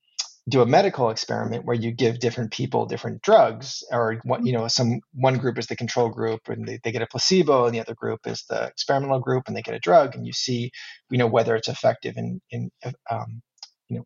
do 0.48 0.62
a 0.62 0.66
medical 0.66 1.10
experiment 1.10 1.64
where 1.64 1.76
you 1.76 1.92
give 1.92 2.20
different 2.20 2.50
people 2.52 2.86
different 2.86 3.22
drugs 3.22 3.82
or 3.92 4.20
what 4.24 4.44
you 4.44 4.52
know 4.52 4.68
some 4.68 5.00
one 5.14 5.36
group 5.36 5.58
is 5.58 5.66
the 5.66 5.76
control 5.76 6.08
group 6.08 6.40
and 6.48 6.66
they, 6.66 6.78
they 6.82 6.92
get 6.92 7.02
a 7.02 7.06
placebo 7.06 7.66
and 7.66 7.74
the 7.74 7.80
other 7.80 7.94
group 7.94 8.20
is 8.26 8.44
the 8.48 8.66
experimental 8.66 9.20
group 9.20 9.44
and 9.46 9.56
they 9.56 9.62
get 9.62 9.74
a 9.74 9.80
drug 9.80 10.14
and 10.14 10.26
you 10.26 10.32
see 10.32 10.70
you 11.10 11.18
know 11.18 11.26
whether 11.26 11.54
it's 11.56 11.68
effective 11.68 12.14
in 12.16 12.40
in 12.50 12.70
um, 13.10 13.42
you 13.88 13.98
know 13.98 14.04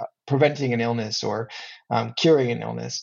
uh, 0.00 0.04
preventing 0.26 0.72
an 0.74 0.80
illness 0.80 1.22
or 1.22 1.48
um, 1.90 2.12
curing 2.16 2.50
an 2.50 2.62
illness 2.62 3.02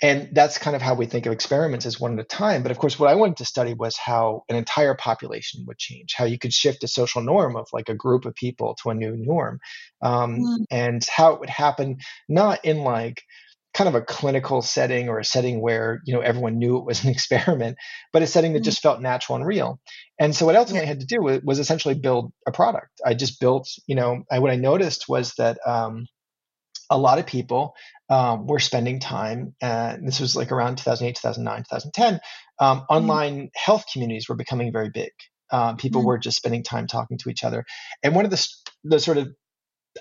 and 0.00 0.28
that's 0.32 0.58
kind 0.58 0.76
of 0.76 0.82
how 0.82 0.94
we 0.94 1.06
think 1.06 1.26
of 1.26 1.32
experiments 1.32 1.84
as 1.84 1.98
one 1.98 2.12
at 2.18 2.24
a 2.24 2.28
time. 2.28 2.62
But 2.62 2.70
of 2.70 2.78
course, 2.78 2.98
what 2.98 3.10
I 3.10 3.16
wanted 3.16 3.38
to 3.38 3.44
study 3.44 3.74
was 3.74 3.96
how 3.96 4.44
an 4.48 4.54
entire 4.54 4.94
population 4.94 5.64
would 5.66 5.78
change, 5.78 6.14
how 6.14 6.24
you 6.24 6.38
could 6.38 6.52
shift 6.52 6.84
a 6.84 6.88
social 6.88 7.20
norm 7.20 7.56
of 7.56 7.68
like 7.72 7.88
a 7.88 7.94
group 7.94 8.24
of 8.24 8.34
people 8.34 8.76
to 8.82 8.90
a 8.90 8.94
new 8.94 9.16
norm, 9.16 9.58
um, 10.00 10.38
mm. 10.38 10.64
and 10.70 11.04
how 11.10 11.34
it 11.34 11.40
would 11.40 11.50
happen 11.50 11.98
not 12.28 12.64
in 12.64 12.78
like 12.78 13.22
kind 13.74 13.88
of 13.88 13.94
a 13.94 14.00
clinical 14.00 14.62
setting 14.62 15.08
or 15.08 15.18
a 15.18 15.24
setting 15.24 15.60
where 15.60 16.00
you 16.04 16.14
know 16.14 16.20
everyone 16.20 16.58
knew 16.58 16.78
it 16.78 16.84
was 16.84 17.02
an 17.02 17.10
experiment, 17.16 17.76
but 18.12 18.22
a 18.22 18.26
setting 18.26 18.52
that 18.52 18.62
mm. 18.62 18.66
just 18.66 18.82
felt 18.82 19.00
natural 19.00 19.34
and 19.36 19.46
real. 19.46 19.80
And 20.20 20.34
so 20.34 20.46
what 20.46 20.54
I 20.54 20.58
ultimately 20.58 20.86
had 20.86 21.00
to 21.00 21.06
do 21.06 21.20
was, 21.20 21.42
was, 21.42 21.58
essentially 21.58 21.94
build 21.94 22.32
a 22.46 22.52
product. 22.52 23.00
I 23.04 23.14
just 23.14 23.40
built, 23.40 23.68
you 23.86 23.96
know, 23.96 24.22
I, 24.30 24.38
what 24.38 24.52
I 24.52 24.56
noticed 24.56 25.08
was 25.08 25.34
that. 25.38 25.58
Um, 25.66 26.06
a 26.90 26.98
lot 26.98 27.18
of 27.18 27.26
people 27.26 27.74
um, 28.08 28.46
were 28.46 28.58
spending 28.58 29.00
time, 29.00 29.54
and 29.60 30.06
this 30.06 30.20
was 30.20 30.34
like 30.34 30.52
around 30.52 30.78
2008, 30.78 31.16
2009, 31.16 31.58
2010. 31.58 32.20
Um, 32.60 32.78
mm-hmm. 32.78 32.84
online 32.88 33.50
health 33.54 33.84
communities 33.92 34.28
were 34.28 34.36
becoming 34.36 34.72
very 34.72 34.90
big. 34.90 35.10
Um, 35.50 35.76
people 35.76 36.00
mm-hmm. 36.00 36.08
were 36.08 36.18
just 36.18 36.36
spending 36.36 36.62
time 36.62 36.86
talking 36.86 37.18
to 37.18 37.30
each 37.30 37.44
other. 37.44 37.64
And 38.02 38.14
one 38.14 38.24
of 38.24 38.30
the, 38.30 38.48
the 38.84 39.00
sort 39.00 39.18
of 39.18 39.28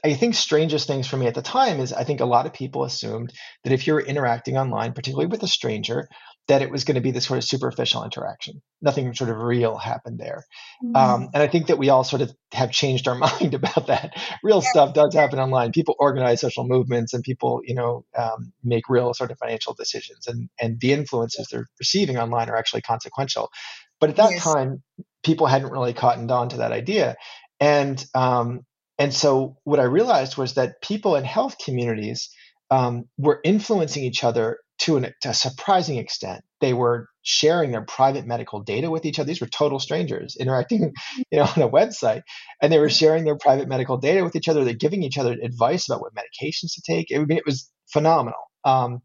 I 0.03 0.13
think 0.13 0.35
strangest 0.35 0.87
things 0.87 1.07
for 1.07 1.17
me 1.17 1.27
at 1.27 1.33
the 1.33 1.41
time 1.41 1.79
is 1.79 1.93
I 1.93 2.03
think 2.03 2.19
a 2.19 2.25
lot 2.25 2.45
of 2.45 2.53
people 2.53 2.83
assumed 2.83 3.33
that 3.63 3.73
if 3.73 3.87
you're 3.87 3.99
interacting 3.99 4.57
online, 4.57 4.93
particularly 4.93 5.27
with 5.27 5.43
a 5.43 5.47
stranger, 5.47 6.07
that 6.47 6.61
it 6.61 6.71
was 6.71 6.85
going 6.85 6.95
to 6.95 7.01
be 7.01 7.11
this 7.11 7.25
sort 7.25 7.37
of 7.37 7.43
superficial 7.43 8.03
interaction. 8.03 8.61
Nothing 8.81 9.13
sort 9.13 9.29
of 9.29 9.37
real 9.37 9.77
happened 9.77 10.17
there. 10.17 10.45
Mm. 10.83 10.95
Um, 10.95 11.29
and 11.33 11.43
I 11.43 11.47
think 11.47 11.67
that 11.67 11.77
we 11.77 11.89
all 11.89 12.05
sort 12.05 12.21
of 12.21 12.33
have 12.53 12.71
changed 12.71 13.07
our 13.07 13.15
mind 13.27 13.53
about 13.53 13.87
that. 13.87 14.13
Real 14.43 14.61
stuff 14.61 14.93
does 14.93 15.13
happen 15.13 15.39
online. 15.39 15.73
People 15.73 15.95
organize 15.99 16.41
social 16.41 16.65
movements 16.65 17.13
and 17.13 17.23
people, 17.23 17.61
you 17.65 17.75
know, 17.75 18.05
um, 18.17 18.53
make 18.63 18.89
real 18.89 19.13
sort 19.13 19.31
of 19.31 19.37
financial 19.39 19.73
decisions 19.73 20.27
and, 20.27 20.49
and 20.59 20.79
the 20.79 20.93
influences 20.93 21.47
they're 21.51 21.67
receiving 21.79 22.17
online 22.17 22.49
are 22.49 22.55
actually 22.57 22.81
consequential. 22.81 23.49
But 23.99 24.11
at 24.11 24.15
that 24.17 24.31
Yes. 24.31 24.43
time, 24.43 24.83
people 25.23 25.47
hadn't 25.47 25.71
really 25.71 25.93
cottoned 25.93 26.31
on 26.31 26.49
to 26.49 26.57
that 26.57 26.71
idea. 26.71 27.15
And, 27.59 28.03
um, 28.15 28.61
and 28.97 29.13
so 29.13 29.57
what 29.63 29.79
I 29.79 29.83
realized 29.83 30.37
was 30.37 30.53
that 30.53 30.81
people 30.81 31.15
in 31.17 31.25
health 31.25 31.57
communities 31.63 32.29
um, 32.71 33.05
were 33.17 33.39
influencing 33.43 34.03
each 34.03 34.23
other 34.23 34.59
to, 34.79 34.97
an, 34.97 35.13
to 35.21 35.29
a 35.29 35.33
surprising 35.33 35.97
extent. 35.97 36.43
They 36.61 36.73
were 36.73 37.09
sharing 37.21 37.71
their 37.71 37.83
private 37.83 38.25
medical 38.25 38.61
data 38.61 38.89
with 38.89 39.05
each 39.05 39.19
other. 39.19 39.27
These 39.27 39.41
were 39.41 39.47
total 39.47 39.79
strangers 39.79 40.35
interacting, 40.39 40.93
you 41.31 41.39
know, 41.39 41.43
on 41.43 41.61
a 41.61 41.69
website, 41.69 42.21
and 42.61 42.71
they 42.71 42.79
were 42.79 42.89
sharing 42.89 43.25
their 43.25 43.37
private 43.37 43.67
medical 43.67 43.97
data 43.97 44.23
with 44.23 44.35
each 44.35 44.49
other. 44.49 44.63
They're 44.63 44.73
giving 44.73 45.03
each 45.03 45.17
other 45.17 45.35
advice 45.41 45.87
about 45.87 46.01
what 46.01 46.13
medications 46.15 46.73
to 46.75 46.81
take. 46.85 47.07
I 47.13 47.19
mean, 47.19 47.37
it 47.37 47.45
was 47.45 47.69
phenomenal. 47.91 48.39
Um, 48.65 48.99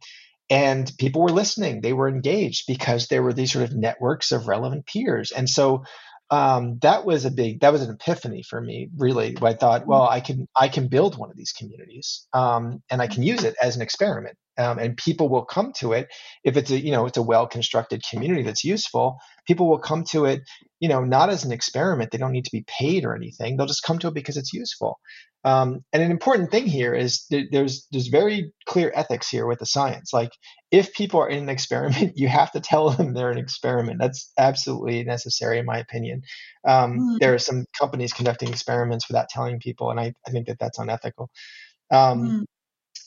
and 0.50 0.90
people 0.98 1.22
were 1.22 1.30
listening. 1.30 1.80
They 1.80 1.92
were 1.92 2.08
engaged 2.08 2.64
because 2.66 3.08
there 3.08 3.22
were 3.22 3.32
these 3.32 3.52
sort 3.52 3.64
of 3.64 3.74
networks 3.74 4.32
of 4.32 4.48
relevant 4.48 4.86
peers. 4.86 5.30
And 5.30 5.48
so 5.48 5.84
um, 6.32 6.78
that 6.80 7.04
was 7.04 7.26
a 7.26 7.30
big 7.30 7.60
that 7.60 7.72
was 7.72 7.82
an 7.82 7.90
epiphany 7.90 8.42
for 8.42 8.58
me 8.58 8.88
really 8.96 9.36
i 9.42 9.52
thought 9.52 9.86
well 9.86 10.08
i 10.08 10.18
can 10.18 10.48
i 10.56 10.66
can 10.66 10.88
build 10.88 11.18
one 11.18 11.30
of 11.30 11.36
these 11.36 11.52
communities 11.52 12.26
um, 12.32 12.82
and 12.90 13.02
i 13.02 13.06
can 13.06 13.22
use 13.22 13.44
it 13.44 13.54
as 13.60 13.76
an 13.76 13.82
experiment 13.82 14.36
um, 14.58 14.78
and 14.78 14.96
people 14.96 15.28
will 15.28 15.44
come 15.44 15.72
to 15.72 15.92
it 15.92 16.08
if 16.44 16.56
it's 16.56 16.70
a 16.70 16.78
you 16.78 16.92
know 16.92 17.06
it's 17.06 17.18
a 17.18 17.22
well 17.22 17.46
constructed 17.46 18.02
community 18.08 18.42
that's 18.42 18.64
useful 18.64 19.18
people 19.46 19.68
will 19.68 19.78
come 19.78 20.04
to 20.04 20.24
it 20.24 20.40
you 20.80 20.88
know 20.88 21.04
not 21.04 21.30
as 21.30 21.44
an 21.44 21.52
experiment 21.52 22.10
they 22.10 22.18
don't 22.18 22.32
need 22.32 22.44
to 22.44 22.52
be 22.52 22.64
paid 22.66 23.04
or 23.04 23.14
anything 23.14 23.56
they'll 23.56 23.66
just 23.66 23.84
come 23.84 23.98
to 23.98 24.08
it 24.08 24.14
because 24.14 24.36
it's 24.36 24.52
useful 24.52 24.98
um, 25.44 25.84
and 25.92 26.02
an 26.02 26.10
important 26.10 26.50
thing 26.50 26.66
here 26.66 26.94
is 26.94 27.24
th- 27.24 27.48
there's 27.50 27.86
there's 27.90 28.08
very 28.08 28.52
clear 28.66 28.92
ethics 28.94 29.28
here 29.28 29.46
with 29.46 29.58
the 29.58 29.66
science. 29.66 30.12
Like 30.12 30.30
if 30.70 30.92
people 30.92 31.20
are 31.20 31.28
in 31.28 31.42
an 31.42 31.48
experiment, 31.48 32.12
you 32.16 32.28
have 32.28 32.52
to 32.52 32.60
tell 32.60 32.90
them 32.90 33.12
they're 33.12 33.30
an 33.30 33.38
experiment. 33.38 33.98
That's 34.00 34.30
absolutely 34.38 35.02
necessary, 35.02 35.58
in 35.58 35.66
my 35.66 35.78
opinion. 35.78 36.22
Um, 36.66 36.92
Mm. 36.92 37.18
There 37.20 37.34
are 37.34 37.38
some 37.38 37.64
companies 37.78 38.12
conducting 38.12 38.50
experiments 38.50 39.08
without 39.08 39.28
telling 39.28 39.58
people, 39.58 39.90
and 39.90 39.98
I, 39.98 40.14
I 40.26 40.30
think 40.30 40.46
that 40.46 40.58
that's 40.60 40.78
unethical. 40.78 41.28
Um, 41.90 42.22
Mm. 42.22 42.44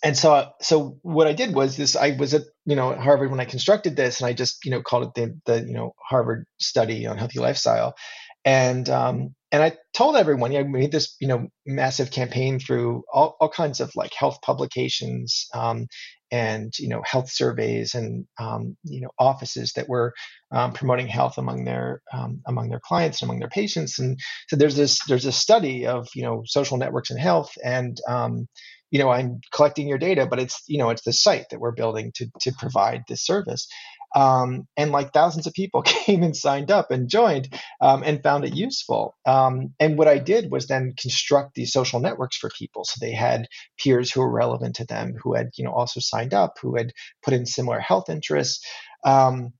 And 0.05 0.15
so 0.15 0.51
so 0.61 0.99
what 1.01 1.25
I 1.25 1.33
did 1.33 1.55
was 1.55 1.75
this 1.75 1.95
I 1.95 2.15
was 2.15 2.35
at 2.35 2.43
you 2.65 2.75
know 2.75 2.91
at 2.91 2.99
Harvard 2.99 3.31
when 3.31 3.39
I 3.39 3.45
constructed 3.45 3.95
this 3.95 4.21
and 4.21 4.27
I 4.27 4.33
just 4.33 4.63
you 4.63 4.69
know 4.69 4.83
called 4.83 5.07
it 5.07 5.13
the 5.15 5.39
the 5.51 5.67
you 5.67 5.73
know 5.73 5.95
Harvard 5.99 6.45
study 6.59 7.07
on 7.07 7.17
healthy 7.17 7.39
lifestyle. 7.39 7.95
And 8.45 8.87
um 8.87 9.33
and 9.51 9.63
I 9.63 9.77
told 9.95 10.15
everyone 10.15 10.51
yeah, 10.51 10.59
I 10.59 10.63
made 10.63 10.91
this 10.91 11.15
you 11.19 11.27
know 11.27 11.47
massive 11.65 12.11
campaign 12.11 12.59
through 12.59 13.03
all, 13.11 13.35
all 13.39 13.49
kinds 13.49 13.79
of 13.79 13.91
like 13.95 14.13
health 14.13 14.39
publications 14.43 15.47
um, 15.55 15.87
and 16.29 16.71
you 16.77 16.89
know 16.89 17.01
health 17.03 17.31
surveys 17.31 17.95
and 17.95 18.25
um, 18.39 18.77
you 18.83 19.01
know 19.01 19.09
offices 19.17 19.73
that 19.73 19.89
were 19.89 20.13
um, 20.51 20.73
promoting 20.73 21.07
health 21.07 21.39
among 21.39 21.63
their 21.63 22.01
um, 22.13 22.41
among 22.45 22.69
their 22.69 22.81
clients 22.81 23.21
and 23.21 23.29
among 23.29 23.39
their 23.39 23.49
patients. 23.49 23.97
And 23.97 24.19
so 24.49 24.55
there's 24.55 24.75
this 24.75 24.99
there's 25.07 25.25
a 25.25 25.31
study 25.31 25.87
of 25.87 26.07
you 26.13 26.21
know 26.21 26.43
social 26.45 26.77
networks 26.77 27.09
and 27.09 27.19
health 27.19 27.53
and 27.63 27.97
um, 28.07 28.47
you 28.95 28.99
know 28.99 29.09
i'm 29.09 29.41
collecting 29.51 29.89
your 29.89 29.97
data 29.97 30.25
but 30.25 30.39
it's 30.39 30.63
you 30.67 30.77
know 30.77 30.89
it's 30.89 31.03
the 31.03 31.11
site 31.11 31.47
that 31.51 31.59
we're 31.59 31.73
building 31.73 32.13
to 32.15 32.27
to 32.39 32.53
provide 32.57 33.01
this 33.09 33.25
service. 33.25 33.67
Um, 34.15 34.65
and 34.77 34.93
like 34.93 35.11
thousands 35.11 35.45
of 35.45 35.53
people 35.53 35.81
came 35.85 36.23
and 36.23 36.33
signed 36.37 36.71
up 36.71 36.91
and 36.91 37.09
joined 37.09 37.53
um, 37.81 38.01
and 38.01 38.23
found 38.23 38.45
it 38.45 38.55
useful. 38.55 39.17
Um, 39.25 39.73
and 39.77 39.97
what 39.97 40.07
i 40.07 40.19
did 40.19 40.49
was 40.49 40.67
then 40.67 40.93
construct 40.97 41.55
these 41.55 41.73
social 41.73 41.99
networks 41.99 42.37
for 42.37 42.49
people. 42.57 42.85
So 42.85 42.99
they 43.01 43.11
had 43.11 43.47
peers 43.77 44.13
who 44.13 44.21
were 44.21 44.31
relevant 44.31 44.77
to 44.77 44.85
them 44.85 45.15
who 45.21 45.33
had 45.33 45.49
you 45.57 45.65
know 45.65 45.73
also 45.73 45.99
signed 45.99 46.33
up 46.33 46.53
who 46.61 46.77
had 46.77 46.93
put 47.23 47.33
in 47.33 47.45
similar 47.45 47.79
health 47.81 48.09
interests. 48.09 48.65
Um, 49.03 49.51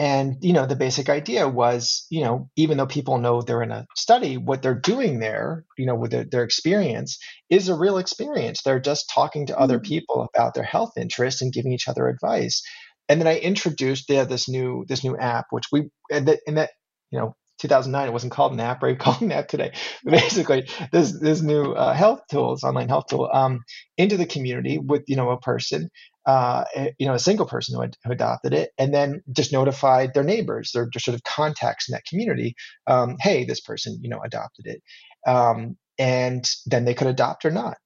and 0.00 0.38
you 0.42 0.54
know 0.54 0.66
the 0.66 0.76
basic 0.76 1.10
idea 1.10 1.48
was 1.48 2.06
you 2.10 2.22
know 2.24 2.50
even 2.56 2.78
though 2.78 2.86
people 2.88 3.18
know 3.18 3.42
they're 3.42 3.62
in 3.62 3.72
a 3.72 3.86
study 3.96 4.38
what 4.38 4.62
they're 4.62 4.74
doing 4.80 5.20
there 5.20 5.66
you 5.78 5.86
know 5.86 5.96
with 5.96 6.12
their, 6.12 6.24
their 6.24 6.44
experience 6.44 7.20
is 7.50 7.68
a 7.68 7.76
real 7.76 7.98
experience. 7.98 8.62
They're 8.64 8.80
just 8.80 9.10
talking 9.14 9.46
to 9.48 9.58
other 9.60 9.80
Mhm. 9.80 9.84
people 9.84 10.28
about 10.34 10.54
their 10.54 10.64
health 10.64 10.92
interests 10.98 11.42
and 11.42 11.52
giving 11.52 11.72
each 11.72 11.88
other 11.88 12.08
advice. 12.08 12.62
And 13.08 13.20
then 13.20 13.28
i 13.28 13.38
introduced 13.38 14.06
yeah, 14.10 14.24
this 14.24 14.48
new 14.48 14.84
this 14.88 15.04
new 15.04 15.16
app 15.18 15.46
which 15.50 15.66
we 15.72 15.90
and 16.10 16.28
that, 16.28 16.40
and 16.48 16.58
that 16.58 16.70
you 17.12 17.20
know 17.20 17.34
2009 17.60 18.08
it 18.08 18.12
wasn't 18.12 18.32
called 18.32 18.52
an 18.52 18.60
app 18.60 18.82
right? 18.82 18.98
An 19.22 19.32
app 19.32 19.48
today. 19.48 19.72
But 20.04 20.12
basically 20.12 20.68
this 20.92 21.12
this 21.20 21.42
new 21.42 21.72
uh, 21.74 21.94
health 21.94 22.22
tools 22.30 22.64
online 22.64 22.88
health 22.88 23.06
tool 23.10 23.30
um, 23.32 23.60
into 23.98 24.16
the 24.16 24.26
community 24.26 24.78
with 24.78 25.04
you 25.08 25.16
know 25.16 25.30
a 25.30 25.40
person 25.40 25.90
uh, 26.26 26.64
you 26.98 27.06
know, 27.06 27.14
a 27.14 27.18
single 27.18 27.46
person 27.46 27.74
who, 27.74 27.88
who 28.04 28.12
adopted 28.12 28.52
it, 28.52 28.70
and 28.78 28.92
then 28.92 29.22
just 29.32 29.52
notified 29.52 30.12
their 30.14 30.24
neighbors, 30.24 30.72
their 30.72 30.88
just 30.88 31.04
sort 31.04 31.14
of 31.14 31.22
contacts 31.24 31.88
in 31.88 31.92
that 31.92 32.04
community. 32.04 32.54
Um, 32.86 33.16
hey, 33.20 33.44
this 33.44 33.60
person, 33.60 33.98
you 34.02 34.10
know, 34.10 34.20
adopted 34.24 34.66
it, 34.66 34.82
um, 35.26 35.76
and 35.98 36.48
then 36.66 36.84
they 36.84 36.94
could 36.94 37.08
adopt 37.08 37.44
or 37.44 37.50
not. 37.50 37.76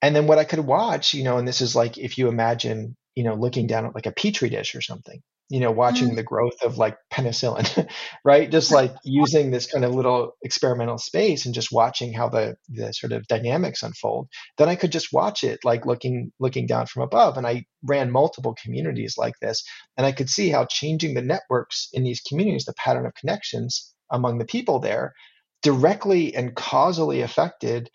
And 0.00 0.16
then 0.16 0.26
what 0.26 0.38
I 0.38 0.44
could 0.44 0.60
watch, 0.60 1.14
you 1.14 1.22
know, 1.22 1.38
and 1.38 1.46
this 1.46 1.60
is 1.60 1.76
like 1.76 1.96
if 1.96 2.18
you 2.18 2.28
imagine, 2.28 2.96
you 3.14 3.24
know, 3.24 3.34
looking 3.34 3.66
down 3.66 3.86
at 3.86 3.94
like 3.94 4.06
a 4.06 4.12
petri 4.12 4.48
dish 4.48 4.74
or 4.74 4.80
something, 4.80 5.22
you 5.48 5.60
know, 5.60 5.70
watching 5.70 6.12
Mm. 6.12 6.16
the 6.16 6.22
growth 6.22 6.62
of 6.62 6.78
like 6.78 6.96
penicillin, 7.12 7.88
right? 8.24 8.50
Just 8.50 8.72
like 8.72 8.92
using 9.04 9.50
this 9.50 9.66
kind 9.70 9.84
of 9.84 9.94
little 9.94 10.32
experimental 10.42 10.98
space 10.98 11.44
and 11.46 11.54
just 11.54 11.70
watching 11.72 12.12
how 12.12 12.28
the 12.28 12.56
the 12.68 12.92
sort 12.92 13.12
of 13.12 13.26
dynamics 13.26 13.82
unfold 13.82 14.28
then 14.58 14.68
I 14.68 14.76
could 14.76 14.92
just 14.92 15.12
watch 15.12 15.44
it 15.44 15.60
like 15.64 15.86
looking 15.86 16.32
looking 16.40 16.66
down 16.66 16.86
from 16.86 17.02
above. 17.02 17.36
And 17.36 17.46
I 17.46 17.64
ran 17.82 18.10
multiple 18.10 18.54
communities 18.62 19.14
like 19.18 19.34
this, 19.40 19.62
and 19.96 20.06
I 20.06 20.12
could 20.12 20.30
see 20.30 20.50
how 20.50 20.66
changing 20.66 21.14
the 21.14 21.22
networks 21.22 21.88
in 21.92 22.04
these 22.04 22.20
communities, 22.20 22.64
the 22.64 22.74
pattern 22.74 23.06
of 23.06 23.14
connections 23.14 23.92
among 24.10 24.38
the 24.38 24.44
people 24.44 24.78
there, 24.78 25.12
directly 25.62 26.34
and 26.34 26.54
causally 26.54 27.20
affected 27.22 27.90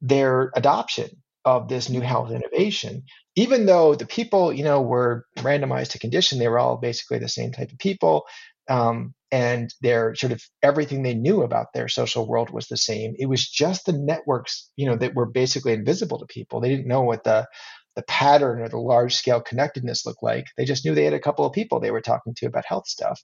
their 0.00 0.50
adoption 0.56 1.21
of 1.44 1.68
this 1.68 1.88
new 1.88 2.00
health 2.00 2.30
innovation. 2.30 3.02
Even 3.34 3.66
though 3.66 3.94
the 3.94 4.06
people, 4.06 4.52
you 4.52 4.64
know, 4.64 4.82
were 4.82 5.26
randomized 5.38 5.90
to 5.90 5.98
condition, 5.98 6.38
they 6.38 6.48
were 6.48 6.58
all 6.58 6.76
basically 6.76 7.18
the 7.18 7.28
same 7.28 7.52
type 7.52 7.72
of 7.72 7.78
people. 7.78 8.24
Um, 8.68 9.14
and 9.32 9.74
their 9.80 10.14
sort 10.14 10.32
of 10.32 10.42
everything 10.62 11.02
they 11.02 11.14
knew 11.14 11.42
about 11.42 11.72
their 11.72 11.88
social 11.88 12.28
world 12.28 12.50
was 12.50 12.68
the 12.68 12.76
same. 12.76 13.14
It 13.18 13.26
was 13.26 13.48
just 13.48 13.86
the 13.86 13.92
networks, 13.92 14.70
you 14.76 14.86
know, 14.86 14.96
that 14.96 15.14
were 15.14 15.26
basically 15.26 15.72
invisible 15.72 16.18
to 16.18 16.26
people. 16.26 16.60
They 16.60 16.68
didn't 16.68 16.86
know 16.86 17.02
what 17.02 17.24
the 17.24 17.46
the 17.96 18.02
pattern 18.02 18.60
or 18.60 18.68
the 18.68 18.78
large 18.78 19.14
scale 19.14 19.40
connectedness 19.40 20.06
looked 20.06 20.22
like. 20.22 20.46
They 20.56 20.64
just 20.64 20.84
knew 20.84 20.94
they 20.94 21.04
had 21.04 21.12
a 21.12 21.20
couple 21.20 21.44
of 21.44 21.52
people 21.52 21.80
they 21.80 21.90
were 21.90 22.00
talking 22.00 22.34
to 22.36 22.46
about 22.46 22.64
health 22.66 22.88
stuff. 22.88 23.20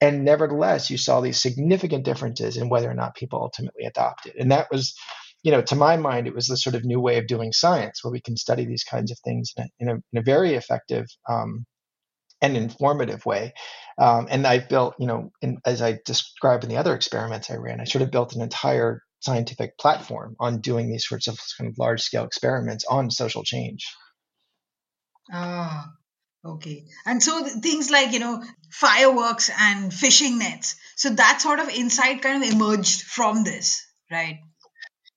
And 0.00 0.24
nevertheless, 0.24 0.90
you 0.90 0.98
saw 0.98 1.20
these 1.20 1.40
significant 1.40 2.04
differences 2.04 2.56
in 2.56 2.68
whether 2.68 2.90
or 2.90 2.94
not 2.94 3.16
people 3.16 3.40
ultimately 3.40 3.84
adopted. 3.84 4.34
And 4.36 4.52
that 4.52 4.68
was, 4.70 4.94
you 5.46 5.52
know, 5.52 5.62
to 5.62 5.76
my 5.76 5.96
mind, 5.96 6.26
it 6.26 6.34
was 6.34 6.48
the 6.48 6.56
sort 6.56 6.74
of 6.74 6.84
new 6.84 6.98
way 6.98 7.18
of 7.18 7.28
doing 7.28 7.52
science 7.52 8.02
where 8.02 8.10
we 8.10 8.20
can 8.20 8.36
study 8.36 8.64
these 8.64 8.82
kinds 8.82 9.12
of 9.12 9.18
things 9.20 9.52
in 9.56 9.62
a, 9.62 9.68
in 9.78 9.88
a, 9.88 9.92
in 10.12 10.18
a 10.18 10.22
very 10.22 10.54
effective 10.54 11.06
um, 11.28 11.64
and 12.42 12.56
informative 12.56 13.24
way. 13.24 13.52
Um, 13.96 14.26
and 14.28 14.44
I've 14.44 14.68
built, 14.68 14.96
you 14.98 15.06
know, 15.06 15.30
in, 15.40 15.58
as 15.64 15.82
I 15.82 16.00
described 16.04 16.64
in 16.64 16.70
the 16.70 16.78
other 16.78 16.96
experiments 16.96 17.48
I 17.48 17.58
ran, 17.58 17.80
I 17.80 17.84
sort 17.84 18.02
of 18.02 18.10
built 18.10 18.34
an 18.34 18.42
entire 18.42 19.02
scientific 19.20 19.78
platform 19.78 20.34
on 20.40 20.62
doing 20.62 20.90
these 20.90 21.06
sorts 21.06 21.28
of 21.28 21.38
kind 21.56 21.70
of 21.70 21.78
large 21.78 22.02
scale 22.02 22.24
experiments 22.24 22.84
on 22.84 23.12
social 23.12 23.44
change. 23.44 23.86
Ah, 25.32 25.92
okay. 26.44 26.86
And 27.04 27.22
so 27.22 27.44
things 27.44 27.88
like, 27.88 28.12
you 28.12 28.18
know, 28.18 28.42
fireworks 28.72 29.48
and 29.56 29.94
fishing 29.94 30.40
nets. 30.40 30.74
So 30.96 31.10
that 31.10 31.40
sort 31.40 31.60
of 31.60 31.68
insight 31.68 32.22
kind 32.22 32.42
of 32.42 32.52
emerged 32.52 33.02
from 33.02 33.44
this, 33.44 33.86
right? 34.10 34.40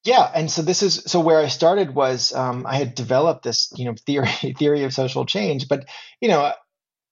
Yeah, 0.10 0.24
and 0.34 0.50
so 0.50 0.64
this 0.64 0.82
is 0.82 1.04
so 1.06 1.20
where 1.20 1.38
I 1.38 1.50
started 1.50 1.94
was 1.94 2.34
um, 2.34 2.66
I 2.66 2.78
had 2.78 2.96
developed 2.96 3.44
this 3.44 3.72
you 3.76 3.86
know 3.86 3.94
theory 4.08 4.28
theory 4.58 4.84
of 4.84 4.92
social 4.92 5.24
change, 5.24 5.68
but 5.68 5.86
you 6.20 6.30
know 6.30 6.52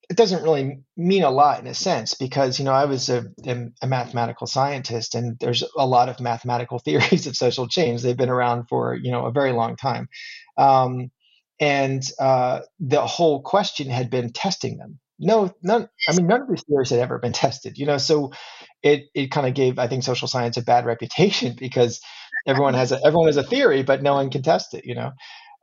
it 0.10 0.18
doesn't 0.18 0.42
really 0.42 0.80
mean 0.96 1.22
a 1.22 1.30
lot 1.30 1.60
in 1.60 1.68
a 1.68 1.76
sense 1.76 2.16
because 2.16 2.58
you 2.58 2.66
know 2.66 2.72
I 2.72 2.86
was 2.86 3.10
a, 3.10 3.26
a 3.84 3.88
mathematical 3.88 4.48
scientist 4.48 5.14
and 5.14 5.38
there's 5.40 5.64
a 5.78 5.86
lot 5.86 6.10
of 6.10 6.20
mathematical 6.20 6.80
theories 6.86 7.28
of 7.28 7.38
social 7.38 7.68
change. 7.68 8.02
They've 8.02 8.18
been 8.18 8.30
around 8.32 8.66
for 8.68 8.96
you 8.96 9.12
know 9.12 9.28
a 9.28 9.32
very 9.32 9.52
long 9.52 9.76
time, 9.76 10.10
um, 10.58 11.12
and 11.60 12.02
uh, 12.20 12.62
the 12.80 13.06
whole 13.06 13.44
question 13.44 13.92
had 13.92 14.10
been 14.10 14.32
testing 14.34 14.80
them. 14.80 14.98
No, 15.20 15.54
none. 15.62 15.88
I 16.10 16.16
mean, 16.16 16.26
none 16.26 16.42
of 16.42 16.50
these 16.50 16.64
theories 16.64 16.90
had 16.90 17.00
ever 17.00 17.20
been 17.20 17.34
tested. 17.46 17.78
You 17.78 17.86
know, 17.86 18.00
so 18.00 18.32
it 18.82 19.06
it 19.14 19.30
kind 19.30 19.46
of 19.48 19.54
gave 19.54 19.78
I 19.78 19.88
think 19.88 20.04
social 20.04 20.28
science 20.28 20.58
a 20.58 20.64
bad 20.64 20.86
reputation 20.86 21.56
because 21.60 22.02
everyone 22.48 22.74
has 22.74 22.92
a 22.92 23.00
everyone 23.06 23.28
has 23.28 23.38
a 23.38 23.44
theory, 23.44 23.84
but 23.84 24.02
no 24.02 24.14
one 24.16 24.30
can 24.30 24.42
test 24.42 24.74
it. 24.74 24.86
You 24.86 24.96
know, 24.96 25.12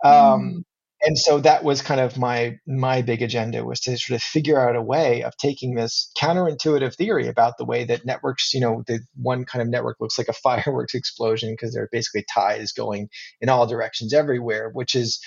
um, 0.05 0.65
and 1.05 1.19
so 1.19 1.39
that 1.41 1.65
was 1.65 1.83
kind 1.83 2.01
of 2.01 2.19
my 2.19 2.59
my 2.67 3.03
big 3.03 3.23
agenda 3.23 3.65
was 3.65 3.81
to 3.81 3.97
sort 3.97 4.17
of 4.17 4.23
figure 4.23 4.59
out 4.59 4.77
a 4.77 4.83
way 4.83 5.23
of 5.23 5.37
taking 5.37 5.75
this 5.75 6.11
counterintuitive 6.21 6.95
theory 6.95 7.29
about 7.29 7.59
the 7.59 7.65
way 7.65 7.85
that 7.85 8.05
networks 8.05 8.53
you 8.55 8.61
know 8.61 8.83
the 8.87 9.01
one 9.21 9.45
kind 9.45 9.63
of 9.63 9.69
network 9.69 9.97
looks 10.01 10.19
like 10.19 10.29
a 10.29 10.33
fireworks 10.45 10.95
explosion 10.95 11.53
because 11.53 11.73
there 11.73 11.85
are 11.85 11.89
basically 11.91 12.25
ties 12.33 12.73
going 12.73 13.09
in 13.41 13.49
all 13.49 13.67
directions 13.67 14.13
everywhere 14.13 14.71
which 14.73 14.95
is 14.95 15.21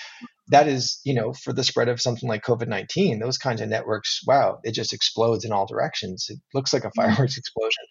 that 0.49 0.67
is 0.67 0.99
you 1.03 1.13
know 1.13 1.33
for 1.33 1.51
the 1.53 1.63
spread 1.63 1.89
of 1.89 2.01
something 2.01 2.29
like 2.29 2.43
covid-19 2.43 3.19
those 3.19 3.37
kinds 3.37 3.61
of 3.61 3.69
networks 3.69 4.21
wow 4.25 4.59
it 4.63 4.71
just 4.71 4.93
explodes 4.93 5.45
in 5.45 5.51
all 5.51 5.65
directions. 5.65 6.27
It 6.29 6.39
looks 6.53 6.73
like 6.73 6.83
a 6.83 6.87
mm-hmm. 6.87 7.09
fireworks 7.09 7.37
explosion. 7.37 7.83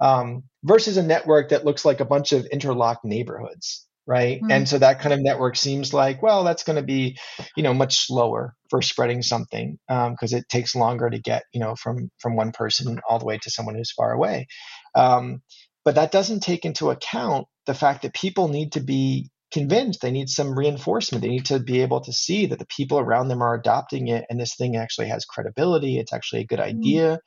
Um, 0.00 0.44
versus 0.64 0.96
a 0.96 1.02
network 1.02 1.50
that 1.50 1.64
looks 1.64 1.84
like 1.84 2.00
a 2.00 2.04
bunch 2.04 2.32
of 2.32 2.46
interlocked 2.46 3.04
neighborhoods 3.04 3.86
right 4.06 4.38
mm-hmm. 4.38 4.50
and 4.50 4.68
so 4.68 4.78
that 4.78 5.00
kind 5.00 5.12
of 5.12 5.20
network 5.20 5.56
seems 5.56 5.92
like 5.92 6.22
well 6.22 6.44
that's 6.44 6.64
going 6.64 6.76
to 6.76 6.82
be 6.82 7.16
you 7.56 7.62
know 7.62 7.74
much 7.74 8.06
slower 8.06 8.54
for 8.68 8.82
spreading 8.82 9.22
something 9.22 9.78
because 9.88 10.32
um, 10.32 10.38
it 10.38 10.48
takes 10.48 10.74
longer 10.74 11.08
to 11.10 11.18
get 11.18 11.44
you 11.52 11.60
know 11.60 11.74
from 11.74 12.10
from 12.18 12.36
one 12.36 12.52
person 12.52 12.98
all 13.08 13.18
the 13.18 13.24
way 13.24 13.38
to 13.38 13.50
someone 13.50 13.74
who's 13.74 13.92
far 13.92 14.12
away 14.12 14.46
um, 14.94 15.42
but 15.84 15.94
that 15.94 16.12
doesn't 16.12 16.40
take 16.40 16.64
into 16.64 16.90
account 16.90 17.46
the 17.66 17.74
fact 17.74 18.02
that 18.02 18.14
people 18.14 18.48
need 18.48 18.72
to 18.72 18.80
be 18.80 19.30
convinced 19.52 20.00
they 20.00 20.12
need 20.12 20.28
some 20.28 20.56
reinforcement 20.56 21.22
they 21.22 21.28
need 21.28 21.46
to 21.46 21.58
be 21.58 21.82
able 21.82 22.00
to 22.00 22.12
see 22.12 22.46
that 22.46 22.58
the 22.58 22.66
people 22.66 22.98
around 22.98 23.28
them 23.28 23.42
are 23.42 23.54
adopting 23.54 24.08
it 24.08 24.24
and 24.30 24.40
this 24.40 24.54
thing 24.54 24.76
actually 24.76 25.08
has 25.08 25.24
credibility 25.24 25.98
it's 25.98 26.12
actually 26.12 26.40
a 26.40 26.46
good 26.46 26.60
mm-hmm. 26.60 26.78
idea 26.78 27.18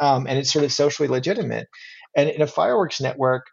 mm-hmm. 0.00 0.06
um, 0.06 0.26
and 0.26 0.38
it's 0.38 0.52
sort 0.52 0.64
of 0.64 0.72
socially 0.72 1.08
legitimate 1.08 1.66
and 2.16 2.28
in 2.28 2.42
a 2.42 2.46
fireworks 2.46 3.00
network 3.00 3.46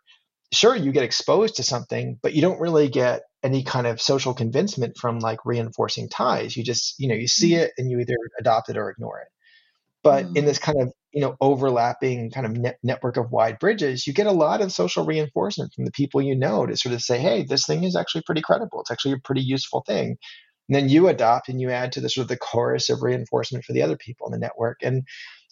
sure 0.54 0.76
you 0.76 0.92
get 0.92 1.04
exposed 1.04 1.58
to 1.58 1.64
something 1.64 2.18
but 2.22 2.34
you 2.34 2.42
don't 2.42 2.60
really 2.60 2.88
get 2.88 3.24
any 3.44 3.64
kind 3.64 3.88
of 3.88 4.02
social 4.02 4.34
convincement 4.34 4.98
from 4.98 5.20
like 5.20 5.46
reinforcing 5.46 6.10
ties. 6.10 6.58
You 6.58 6.64
just 6.64 6.96
you 7.00 7.08
know 7.08 7.16
you 7.16 7.28
see 7.28 7.52
mm-hmm. 7.52 7.64
it 7.64 7.72
and 7.78 7.90
you 7.90 8.00
either 8.00 8.18
adopt 8.40 8.70
it 8.70 8.78
or 8.78 8.90
ignore 8.90 9.20
it. 9.20 9.28
But 10.04 10.26
mm-hmm. 10.26 10.38
in 10.38 10.46
this 10.46 10.60
kind 10.60 10.82
of 10.82 10.92
you 11.12 11.22
know 11.22 11.36
overlapping 11.40 12.32
kind 12.32 12.46
of 12.46 12.54
net- 12.54 12.80
network 12.84 13.18
of 13.18 13.32
wide 13.32 13.60
bridges 13.60 14.06
you 14.06 14.14
get 14.14 14.28
a 14.28 14.32
lot 14.32 14.62
of 14.62 14.72
social 14.72 15.06
reinforcement 15.06 15.74
from 15.74 15.86
the 15.86 15.92
people 15.92 16.22
you 16.22 16.36
know 16.36 16.66
to 16.66 16.76
sort 16.76 16.94
of 16.94 17.02
say 17.02 17.18
hey 17.18 17.44
this 17.44 17.66
thing 17.66 17.84
is 17.84 17.96
actually 17.96 18.24
pretty 18.26 18.42
credible. 18.42 18.82
It's 18.82 18.92
actually 18.92 19.14
a 19.14 19.20
pretty 19.24 19.42
useful 19.42 19.84
thing. 19.86 20.18
And 20.70 20.76
then 20.76 20.90
you 20.90 21.08
adopt 21.08 21.48
and 21.48 21.62
you 21.62 21.70
add 21.70 21.94
to 21.94 22.02
the 22.02 22.10
sort 22.10 22.24
of 22.24 22.30
the 22.30 22.38
chorus 22.38 22.90
of 22.90 23.02
reinforcement 23.02 23.64
for 23.64 23.72
the 23.72 23.84
other 23.84 23.96
people 23.96 24.28
in 24.28 24.34
the 24.34 24.46
network. 24.46 24.80
And 24.82 25.04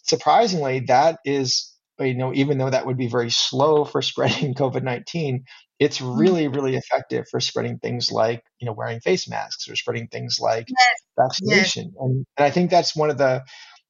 surprisingly 0.02 0.80
that 0.80 1.20
is 1.24 1.72
you 1.98 2.16
know, 2.16 2.32
even 2.34 2.58
though 2.58 2.70
that 2.70 2.86
would 2.86 2.96
be 2.96 3.08
very 3.08 3.30
slow 3.30 3.84
for 3.84 4.02
spreading 4.02 4.54
COVID 4.54 4.82
19, 4.82 5.44
it's 5.78 5.98
mm-hmm. 5.98 6.18
really, 6.18 6.48
really 6.48 6.76
effective 6.76 7.26
for 7.30 7.40
spreading 7.40 7.78
things 7.78 8.10
like, 8.10 8.42
you 8.58 8.66
know, 8.66 8.72
wearing 8.72 9.00
face 9.00 9.28
masks 9.28 9.68
or 9.68 9.76
spreading 9.76 10.08
things 10.08 10.38
like 10.40 10.66
yes. 10.68 10.88
vaccination. 11.18 11.84
Yes. 11.84 11.94
And, 11.98 12.26
and 12.36 12.46
I 12.46 12.50
think 12.50 12.70
that's 12.70 12.96
one 12.96 13.10
of 13.10 13.18
the, 13.18 13.42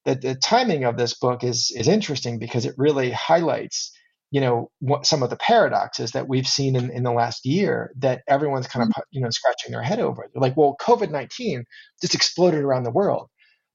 the, 0.05 0.15
the 0.15 0.35
timing 0.35 0.83
of 0.85 0.97
this 0.97 1.13
book 1.13 1.43
is, 1.43 1.71
is 1.75 1.87
interesting 1.87 2.39
because 2.39 2.65
it 2.65 2.75
really 2.77 3.11
highlights, 3.11 3.91
you 4.31 4.41
know, 4.41 4.69
what 4.79 5.05
some 5.05 5.23
of 5.23 5.29
the 5.29 5.37
paradoxes 5.37 6.11
that 6.11 6.27
we've 6.27 6.47
seen 6.47 6.75
in, 6.75 6.91
in 6.91 7.03
the 7.03 7.11
last 7.11 7.45
year 7.45 7.91
that 7.97 8.21
everyone's 8.27 8.67
kind 8.67 8.83
mm-hmm. 8.83 8.99
of, 8.99 9.05
you 9.11 9.21
know, 9.21 9.29
scratching 9.29 9.71
their 9.71 9.83
head 9.83 9.99
over. 9.99 10.29
They're 10.33 10.41
like, 10.41 10.57
well, 10.57 10.75
COVID 10.79 11.11
19 11.11 11.63
just 12.01 12.15
exploded 12.15 12.61
around 12.61 12.83
the 12.83 12.91
world. 12.91 13.29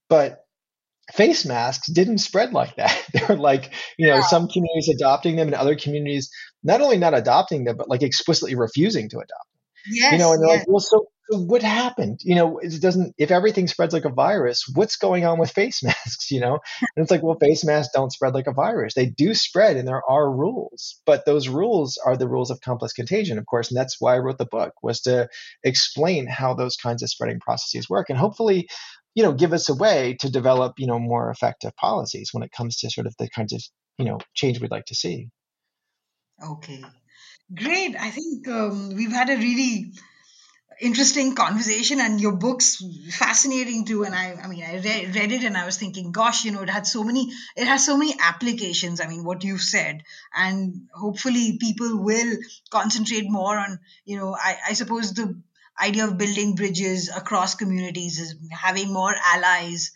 But 0.09 0.42
face 1.11 1.45
masks 1.45 1.91
didn't 1.91 2.19
spread 2.19 2.53
like 2.53 2.75
that. 2.77 3.05
they 3.13 3.21
were 3.27 3.35
like, 3.35 3.71
you 3.97 4.07
know, 4.07 4.15
yeah. 4.15 4.21
some 4.21 4.47
communities 4.47 4.89
adopting 4.93 5.35
them 5.35 5.47
and 5.47 5.55
other 5.55 5.75
communities 5.75 6.29
not 6.63 6.81
only 6.81 6.97
not 6.97 7.13
adopting 7.13 7.65
them, 7.65 7.77
but 7.77 7.89
like 7.89 8.03
explicitly 8.03 8.55
refusing 8.55 9.09
to 9.09 9.17
adopt 9.17 9.29
them. 9.29 9.59
Yes, 9.91 10.13
you 10.13 10.19
know, 10.19 10.31
and 10.31 10.41
they're 10.41 10.49
yes. 10.49 10.59
like, 10.59 10.67
well, 10.69 10.79
so, 10.79 11.07
so 11.29 11.39
what 11.39 11.61
happened? 11.61 12.19
You 12.23 12.35
know, 12.35 12.57
it 12.59 12.81
doesn't, 12.81 13.15
if 13.17 13.31
everything 13.31 13.67
spreads 13.67 13.93
like 13.93 14.05
a 14.05 14.09
virus, 14.09 14.63
what's 14.73 14.95
going 14.95 15.25
on 15.25 15.39
with 15.39 15.51
face 15.51 15.83
masks? 15.83 16.31
You 16.31 16.39
know, 16.39 16.59
and 16.81 17.03
it's 17.03 17.11
like, 17.11 17.21
well, 17.21 17.37
face 17.39 17.65
masks 17.65 17.91
don't 17.93 18.11
spread 18.11 18.33
like 18.33 18.47
a 18.47 18.53
virus. 18.53 18.93
They 18.93 19.07
do 19.07 19.33
spread 19.33 19.75
and 19.75 19.87
there 19.87 20.03
are 20.09 20.31
rules, 20.31 21.01
but 21.05 21.25
those 21.25 21.49
rules 21.49 21.99
are 22.05 22.15
the 22.15 22.29
rules 22.29 22.49
of 22.49 22.61
complex 22.61 22.93
contagion, 22.93 23.37
of 23.37 23.45
course. 23.45 23.69
And 23.69 23.77
that's 23.77 23.99
why 23.99 24.15
I 24.15 24.19
wrote 24.19 24.37
the 24.37 24.45
book 24.45 24.73
was 24.81 25.01
to 25.01 25.27
explain 25.63 26.27
how 26.27 26.53
those 26.53 26.77
kinds 26.77 27.03
of 27.03 27.09
spreading 27.09 27.41
processes 27.41 27.89
work. 27.89 28.09
And 28.09 28.17
hopefully 28.17 28.69
you 29.15 29.23
know, 29.23 29.33
give 29.33 29.53
us 29.53 29.69
a 29.69 29.75
way 29.75 30.17
to 30.21 30.31
develop, 30.31 30.79
you 30.79 30.87
know, 30.87 30.99
more 30.99 31.29
effective 31.29 31.75
policies 31.75 32.29
when 32.31 32.43
it 32.43 32.51
comes 32.51 32.77
to 32.77 32.89
sort 32.89 33.07
of 33.07 33.15
the 33.17 33.29
kinds 33.29 33.53
of, 33.53 33.63
you 33.97 34.05
know, 34.05 34.19
change 34.33 34.59
we'd 34.59 34.71
like 34.71 34.85
to 34.85 34.95
see. 34.95 35.29
Okay, 36.43 36.83
great. 37.53 37.95
I 37.99 38.09
think 38.09 38.47
um, 38.47 38.95
we've 38.95 39.11
had 39.11 39.29
a 39.29 39.37
really 39.37 39.93
interesting 40.81 41.35
conversation 41.35 41.99
and 41.99 42.19
your 42.19 42.33
book's 42.33 42.83
fascinating 43.11 43.85
too 43.85 44.03
and 44.03 44.15
i 44.15 44.33
i 44.43 44.47
mean 44.47 44.63
i 44.63 44.73
read, 44.79 45.15
read 45.15 45.31
it 45.31 45.43
and 45.43 45.55
i 45.55 45.65
was 45.65 45.77
thinking 45.77 46.11
gosh 46.11 46.45
you 46.45 46.51
know 46.51 46.61
it 46.61 46.69
had 46.69 46.87
so 46.87 47.03
many 47.03 47.31
it 47.55 47.67
has 47.67 47.85
so 47.85 47.97
many 47.97 48.13
applications 48.19 48.99
i 48.99 49.07
mean 49.07 49.23
what 49.23 49.43
you've 49.43 49.61
said 49.61 50.03
and 50.35 50.87
hopefully 50.93 51.57
people 51.59 52.03
will 52.03 52.37
concentrate 52.69 53.29
more 53.29 53.57
on 53.57 53.79
you 54.05 54.17
know 54.17 54.35
i 54.35 54.57
i 54.69 54.73
suppose 54.73 55.13
the 55.13 55.39
idea 55.81 56.05
of 56.05 56.17
building 56.17 56.55
bridges 56.55 57.09
across 57.09 57.55
communities 57.55 58.19
is 58.19 58.35
having 58.51 58.91
more 58.91 59.15
allies 59.33 59.91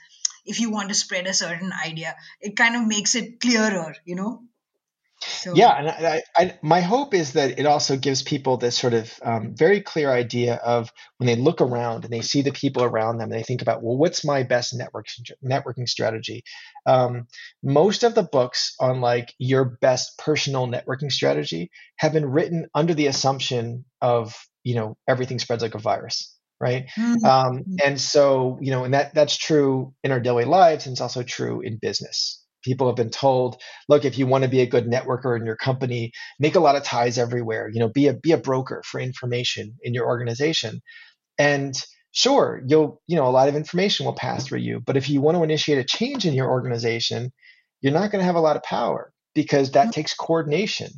if 0.46 0.60
you 0.60 0.72
want 0.72 0.90
to 0.90 0.96
spread 0.96 1.28
a 1.28 1.34
certain 1.34 1.72
idea 1.86 2.16
it 2.42 2.56
kind 2.56 2.76
of 2.76 2.88
makes 2.88 3.16
it 3.16 3.40
clearer 3.40 3.96
you 4.06 4.16
know 4.16 4.42
so, 5.20 5.56
yeah, 5.56 5.72
and 5.72 5.90
I, 5.90 6.22
I, 6.36 6.60
my 6.62 6.82
hope 6.82 7.16
is 7.16 7.34
that 7.34 7.58
it 7.58 7.66
also 7.66 7.98
gives 7.98 8.22
people 8.22 8.58
this 8.58 8.78
sort 8.78 8.94
of 8.94 9.12
um, 9.24 9.56
very 9.56 9.82
clear 9.82 10.12
idea 10.12 10.56
of 10.56 10.92
when 11.18 11.26
they 11.26 11.36
look 11.36 11.60
around 11.60 12.04
and 12.04 12.14
they 12.14 12.22
see 12.22 12.44
the 12.44 12.52
people 12.52 12.84
around 12.84 13.18
them, 13.18 13.32
and 13.32 13.40
they 13.40 13.44
think 13.44 13.64
about, 13.64 13.82
well, 13.82 13.98
what's 13.98 14.24
my 14.24 14.44
best 14.44 14.76
network 14.76 15.08
networking 15.44 15.90
strategy? 15.90 16.44
Um, 16.86 17.28
most 17.64 18.04
of 18.04 18.14
the 18.14 18.24
books 18.24 18.76
on 18.80 19.02
like 19.02 19.34
your 19.40 19.66
best 19.82 20.20
personal 20.20 20.68
networking 20.68 21.12
strategy 21.12 21.72
have 21.98 22.14
been 22.14 22.28
written 22.28 22.68
under 22.76 22.94
the 22.94 23.08
assumption 23.08 23.86
of 24.02 24.36
you 24.68 24.76
know 24.76 24.96
everything 25.08 25.40
spreads 25.40 25.64
like 25.64 25.76
a 25.76 25.80
virus 25.80 26.34
right? 26.60 26.88
Mm-hmm. 26.98 27.24
um, 27.24 27.64
and 27.86 28.02
so 28.02 28.58
you 28.62 28.72
know 28.72 28.84
and 28.84 28.94
that 28.96 29.14
that's 29.14 29.38
true 29.38 29.94
in 30.04 30.12
our 30.12 30.20
daily 30.20 30.46
lives 30.46 30.86
and 30.86 30.94
it's 30.94 31.02
also 31.02 31.24
true 31.24 31.62
in 31.62 31.78
business. 31.78 32.44
People 32.64 32.88
have 32.88 32.96
been 32.96 33.12
told 33.12 33.62
look 33.88 34.06
if 34.06 34.18
you 34.18 34.26
want 34.26 34.44
to 34.44 34.50
be 34.50 34.62
a 34.62 34.66
good 34.66 34.88
networker 34.88 35.40
in 35.40 35.46
your 35.46 35.56
company 35.56 36.12
make 36.40 36.56
a 36.56 36.60
lot 36.60 36.76
of 36.76 36.84
ties 36.84 37.20
everywhere 37.20 37.70
you 37.72 37.80
know 37.80 37.90
be 37.90 38.08
a 38.08 38.14
be 38.14 38.32
a 38.32 38.38
broker 38.38 38.82
for 38.86 39.00
information 39.00 39.76
in 39.84 39.94
your 39.94 40.08
organization. 40.08 40.82
And 41.38 41.76
sure 42.12 42.64
you'll 42.68 43.02
you 43.06 43.16
know 43.16 43.28
a 43.28 43.30
lot 43.30 43.50
of 43.50 43.56
information 43.56 44.06
will 44.06 44.14
pass 44.14 44.48
through 44.48 44.60
you 44.60 44.80
but 44.80 44.98
if 44.98 45.08
you 45.10 45.22
want 45.22 45.38
to 45.38 45.44
initiate 45.44 45.78
a 45.78 45.84
change 45.84 46.26
in 46.26 46.34
your 46.34 46.50
organization 46.50 47.32
you're 47.82 47.94
not 47.94 48.12
going 48.12 48.20
to 48.20 48.26
have 48.26 48.36
a 48.36 48.42
lot 48.42 48.56
of 48.56 48.64
power 48.64 49.14
because 49.38 49.72
that 49.72 49.84
mm-hmm. 49.84 49.92
takes 49.92 50.14
coordination. 50.14 50.90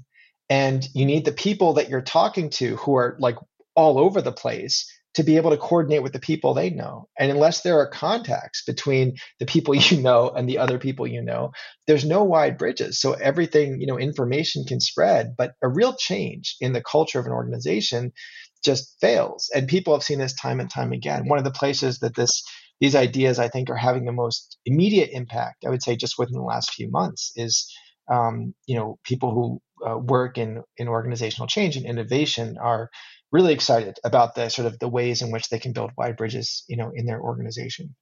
And 0.49 0.87
you 0.93 1.05
need 1.05 1.25
the 1.25 1.31
people 1.31 1.73
that 1.73 1.89
you're 1.89 2.01
talking 2.01 2.49
to 2.51 2.77
who 2.77 2.95
are 2.95 3.17
like 3.19 3.35
all 3.75 3.99
over 3.99 4.21
the 4.21 4.31
place 4.31 4.85
to 5.15 5.23
be 5.23 5.37
able 5.37 5.49
to 5.49 5.57
coordinate 5.57 6.03
with 6.03 6.13
the 6.13 6.19
people 6.19 6.53
they 6.53 6.69
know. 6.69 7.07
And 7.17 7.31
unless 7.31 7.61
there 7.61 7.79
are 7.79 7.89
contacts 7.89 8.63
between 8.63 9.15
the 9.39 9.45
people 9.45 9.75
you 9.91 10.01
know 10.01 10.29
and 10.29 10.47
the 10.47 10.57
other 10.57 10.77
people 10.77 11.07
you 11.07 11.21
know, 11.21 11.51
there's 11.87 12.05
no 12.05 12.23
wide 12.23 12.57
bridges. 12.57 12.99
So 12.99 13.13
everything, 13.13 13.79
you 13.79 13.87
know, 13.87 13.97
information 13.97 14.65
can 14.65 14.79
spread, 14.79 15.35
but 15.37 15.53
a 15.63 15.67
real 15.67 15.93
change 15.93 16.55
in 16.61 16.73
the 16.73 16.83
culture 16.83 17.19
of 17.19 17.25
an 17.25 17.31
organization 17.31 18.11
just 18.63 18.95
fails. 19.01 19.49
And 19.55 19.67
people 19.67 19.93
have 19.93 20.03
seen 20.03 20.19
this 20.19 20.33
time 20.33 20.59
and 20.59 20.69
time 20.69 20.91
again. 20.91 21.27
One 21.27 21.39
of 21.39 21.45
the 21.45 21.51
places 21.51 21.99
that 21.99 22.15
this 22.15 22.43
these 22.79 22.95
ideas 22.95 23.39
I 23.39 23.49
think 23.49 23.69
are 23.69 23.75
having 23.75 24.05
the 24.05 24.13
most 24.13 24.57
immediate 24.65 25.09
impact, 25.11 25.65
I 25.65 25.69
would 25.69 25.83
say 25.83 25.97
just 25.97 26.17
within 26.17 26.37
the 26.37 26.43
last 26.45 26.73
few 26.73 26.89
months, 26.89 27.31
is 27.35 27.69
um, 28.09 28.53
you 28.67 28.75
know 28.75 28.99
people 29.03 29.31
who 29.33 29.61
uh, 29.89 29.97
work 29.97 30.37
in 30.37 30.63
in 30.77 30.87
organizational 30.87 31.47
change 31.47 31.75
and 31.75 31.85
innovation 31.85 32.57
are 32.61 32.89
really 33.31 33.53
excited 33.53 33.97
about 34.03 34.35
the 34.35 34.49
sort 34.49 34.67
of 34.67 34.79
the 34.79 34.87
ways 34.87 35.21
in 35.21 35.31
which 35.31 35.49
they 35.49 35.59
can 35.59 35.73
build 35.73 35.91
wide 35.97 36.17
bridges, 36.17 36.63
you 36.67 36.77
know, 36.77 36.91
in 36.93 37.05
their 37.05 37.21
organization. 37.21 37.95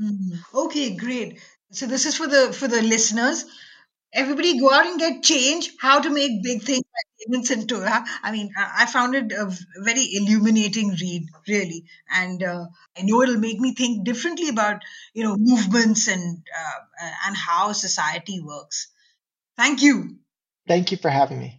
Mm-hmm. 0.00 0.56
Okay, 0.56 0.96
great. 0.96 1.40
So 1.72 1.86
this 1.86 2.06
is 2.06 2.16
for 2.16 2.26
the 2.26 2.52
for 2.52 2.68
the 2.68 2.82
listeners. 2.82 3.44
Everybody 4.12 4.58
go 4.58 4.70
out 4.70 4.86
and 4.86 4.98
get 4.98 5.22
change. 5.22 5.72
How 5.80 6.00
to 6.00 6.10
make 6.10 6.42
big 6.42 6.62
things 6.62 6.84
like 6.84 7.28
payments 7.28 7.66
Torah. 7.66 8.04
I 8.22 8.32
mean, 8.32 8.50
I 8.56 8.86
found 8.86 9.14
it 9.14 9.32
a 9.32 9.52
very 9.78 10.06
illuminating 10.14 10.90
read, 10.90 11.26
really, 11.48 11.84
and 12.10 12.42
uh, 12.42 12.66
I 12.96 13.02
know 13.02 13.22
it'll 13.22 13.38
make 13.38 13.58
me 13.58 13.74
think 13.74 14.04
differently 14.04 14.48
about 14.48 14.82
you 15.12 15.24
know 15.24 15.36
movements 15.36 16.08
and 16.08 16.42
uh, 16.56 17.10
and 17.26 17.36
how 17.36 17.72
society 17.72 18.40
works. 18.40 18.88
Thank 19.56 19.82
you. 19.82 20.18
Thank 20.68 20.92
you 20.92 20.98
for 20.98 21.10
having 21.10 21.38
me. 21.38 21.58